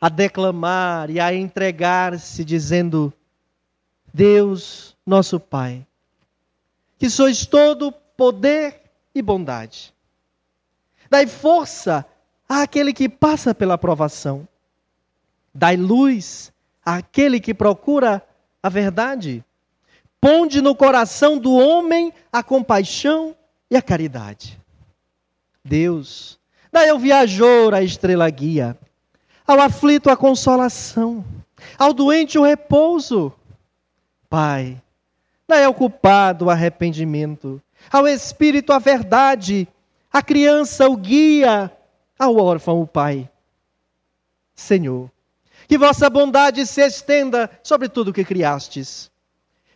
a 0.00 0.08
declamar 0.08 1.10
e 1.10 1.18
a 1.18 1.34
entregar-se, 1.34 2.44
dizendo: 2.44 3.12
Deus, 4.12 4.96
nosso 5.04 5.40
Pai, 5.40 5.86
que 6.98 7.10
sois 7.10 7.44
todo 7.44 7.90
poder 7.92 8.82
e 9.14 9.20
bondade. 9.20 9.95
Dai 11.10 11.26
força 11.26 12.04
àquele 12.48 12.92
que 12.92 13.08
passa 13.08 13.54
pela 13.54 13.78
provação. 13.78 14.46
Dai 15.54 15.76
luz 15.76 16.52
aquele 16.84 17.40
que 17.40 17.54
procura 17.54 18.22
a 18.62 18.68
verdade. 18.68 19.44
Ponde 20.20 20.60
no 20.60 20.74
coração 20.74 21.38
do 21.38 21.54
homem 21.54 22.12
a 22.32 22.42
compaixão 22.42 23.34
e 23.70 23.76
a 23.76 23.82
caridade. 23.82 24.60
Deus, 25.64 26.38
daí 26.72 26.88
ao 26.88 26.98
viajor 26.98 27.74
a 27.74 27.82
estrela 27.82 28.28
guia, 28.30 28.78
ao 29.46 29.60
aflito 29.60 30.08
a 30.08 30.16
consolação, 30.16 31.24
ao 31.78 31.92
doente 31.92 32.38
o 32.38 32.44
repouso. 32.44 33.32
Pai, 34.28 34.80
daí 35.46 35.64
ao 35.64 35.74
culpado 35.74 36.46
o 36.46 36.50
arrependimento, 36.50 37.60
ao 37.90 38.06
espírito 38.06 38.72
a 38.72 38.78
verdade, 38.78 39.68
à 40.16 40.22
criança 40.22 40.88
o 40.88 40.96
guia, 40.96 41.70
ao 42.18 42.38
órfão 42.38 42.80
o 42.80 42.86
pai. 42.86 43.28
Senhor, 44.54 45.10
que 45.68 45.76
vossa 45.76 46.08
bondade 46.08 46.66
se 46.66 46.80
estenda 46.80 47.50
sobre 47.62 47.86
tudo 47.86 48.08
o 48.08 48.14
que 48.14 48.24
criastes. 48.24 49.10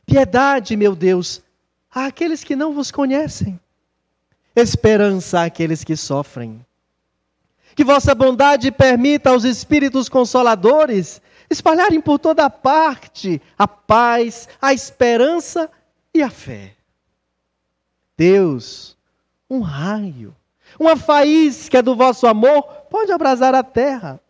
Piedade, 0.06 0.78
meu 0.78 0.96
Deus, 0.96 1.42
àqueles 1.90 2.42
que 2.42 2.56
não 2.56 2.72
vos 2.72 2.90
conhecem. 2.90 3.60
Esperança 4.56 5.44
àqueles 5.44 5.84
que 5.84 5.94
sofrem. 5.94 6.64
Que 7.74 7.84
vossa 7.84 8.14
bondade 8.14 8.72
permita 8.72 9.28
aos 9.28 9.44
espíritos 9.44 10.08
consoladores 10.08 11.20
espalharem 11.50 12.00
por 12.00 12.18
toda 12.18 12.48
parte 12.48 13.42
a 13.58 13.68
paz, 13.68 14.48
a 14.60 14.72
esperança 14.72 15.70
e 16.14 16.22
a 16.22 16.30
fé. 16.30 16.74
Deus, 18.16 18.96
um 19.50 19.60
raio, 19.60 20.34
uma 20.80 20.96
faísca 20.96 21.80
do 21.80 21.94
vosso 21.94 22.26
amor 22.26 22.64
pode 22.90 23.12
abrasar 23.12 23.54
a 23.54 23.62
terra 23.62 24.20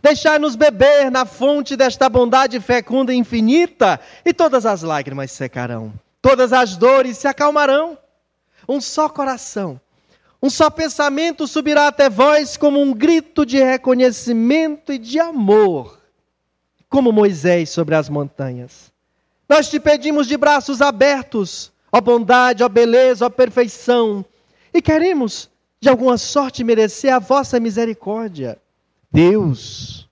Deixai-nos 0.00 0.56
beber 0.56 1.10
na 1.10 1.26
fonte 1.26 1.76
desta 1.76 2.08
bondade 2.08 2.58
fecunda 2.60 3.12
e 3.12 3.16
infinita, 3.16 4.00
e 4.24 4.32
todas 4.32 4.64
as 4.64 4.82
lágrimas 4.82 5.32
secarão, 5.32 5.92
todas 6.22 6.52
as 6.52 6.76
dores 6.76 7.18
se 7.18 7.28
acalmarão. 7.28 7.98
Um 8.66 8.80
só 8.80 9.08
coração, 9.08 9.78
um 10.40 10.48
só 10.48 10.70
pensamento 10.70 11.46
subirá 11.46 11.88
até 11.88 12.08
vós 12.08 12.56
como 12.56 12.80
um 12.80 12.94
grito 12.94 13.44
de 13.44 13.62
reconhecimento 13.62 14.92
e 14.92 14.98
de 14.98 15.18
amor, 15.18 16.00
como 16.88 17.12
Moisés 17.12 17.68
sobre 17.68 17.94
as 17.94 18.08
montanhas. 18.08 18.90
Nós 19.48 19.68
te 19.68 19.78
pedimos 19.78 20.26
de 20.26 20.38
braços 20.38 20.80
abertos, 20.80 21.70
ó 21.90 22.00
bondade, 22.00 22.64
ó 22.64 22.68
beleza, 22.68 23.26
ó 23.26 23.30
perfeição, 23.30 24.24
e 24.72 24.80
queremos, 24.80 25.50
de 25.82 25.88
alguma 25.88 26.16
sorte, 26.16 26.62
merecer 26.62 27.12
a 27.12 27.18
vossa 27.18 27.58
misericórdia. 27.58 28.56
Deus. 29.10 30.08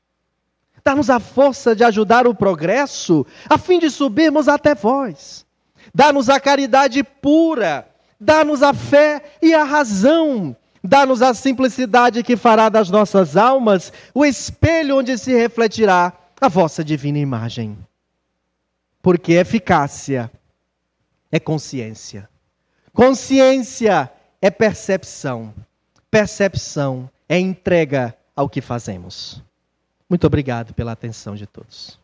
Dá-nos 0.83 1.09
a 1.09 1.21
força 1.21 1.77
de 1.77 1.85
ajudar 1.85 2.27
o 2.27 2.35
progresso, 2.35 3.25
a 3.49 3.57
fim 3.57 3.79
de 3.79 3.89
subirmos 3.89 4.49
até 4.49 4.75
vós. 4.75 5.47
Dá-nos 5.95 6.29
a 6.29 6.41
caridade 6.41 7.05
pura, 7.05 7.89
dá-nos 8.18 8.64
a 8.64 8.75
fé 8.75 9.23
e 9.41 9.55
a 9.55 9.62
razão, 9.62 10.57
Dá-nos 10.83 11.21
a 11.21 11.35
simplicidade 11.35 12.23
que 12.23 12.39
fará 12.39 12.71
das 12.71 12.89
nossas 12.89 13.37
almas 13.37 13.93
o 14.14 14.25
espelho 14.25 14.97
onde 14.97 15.18
se 15.18 15.31
refletirá 15.31 16.11
a 16.41 16.49
vossa 16.49 16.83
divina 16.83 17.18
imagem. 17.18 17.77
Porque 19.03 19.35
eficácia 19.35 20.31
é 21.31 21.39
consciência. 21.39 22.27
Consciência 22.95 24.11
é 24.41 24.51
percepção. 24.51 25.55
Percepção 26.11 27.09
é 27.28 27.38
entrega 27.38 28.16
ao 28.34 28.49
que 28.49 28.61
fazemos. 28.61 29.43
Muito 30.09 30.26
obrigado 30.26 30.74
pela 30.74 30.93
atenção 30.93 31.36
de 31.36 31.47
todos. 31.47 31.99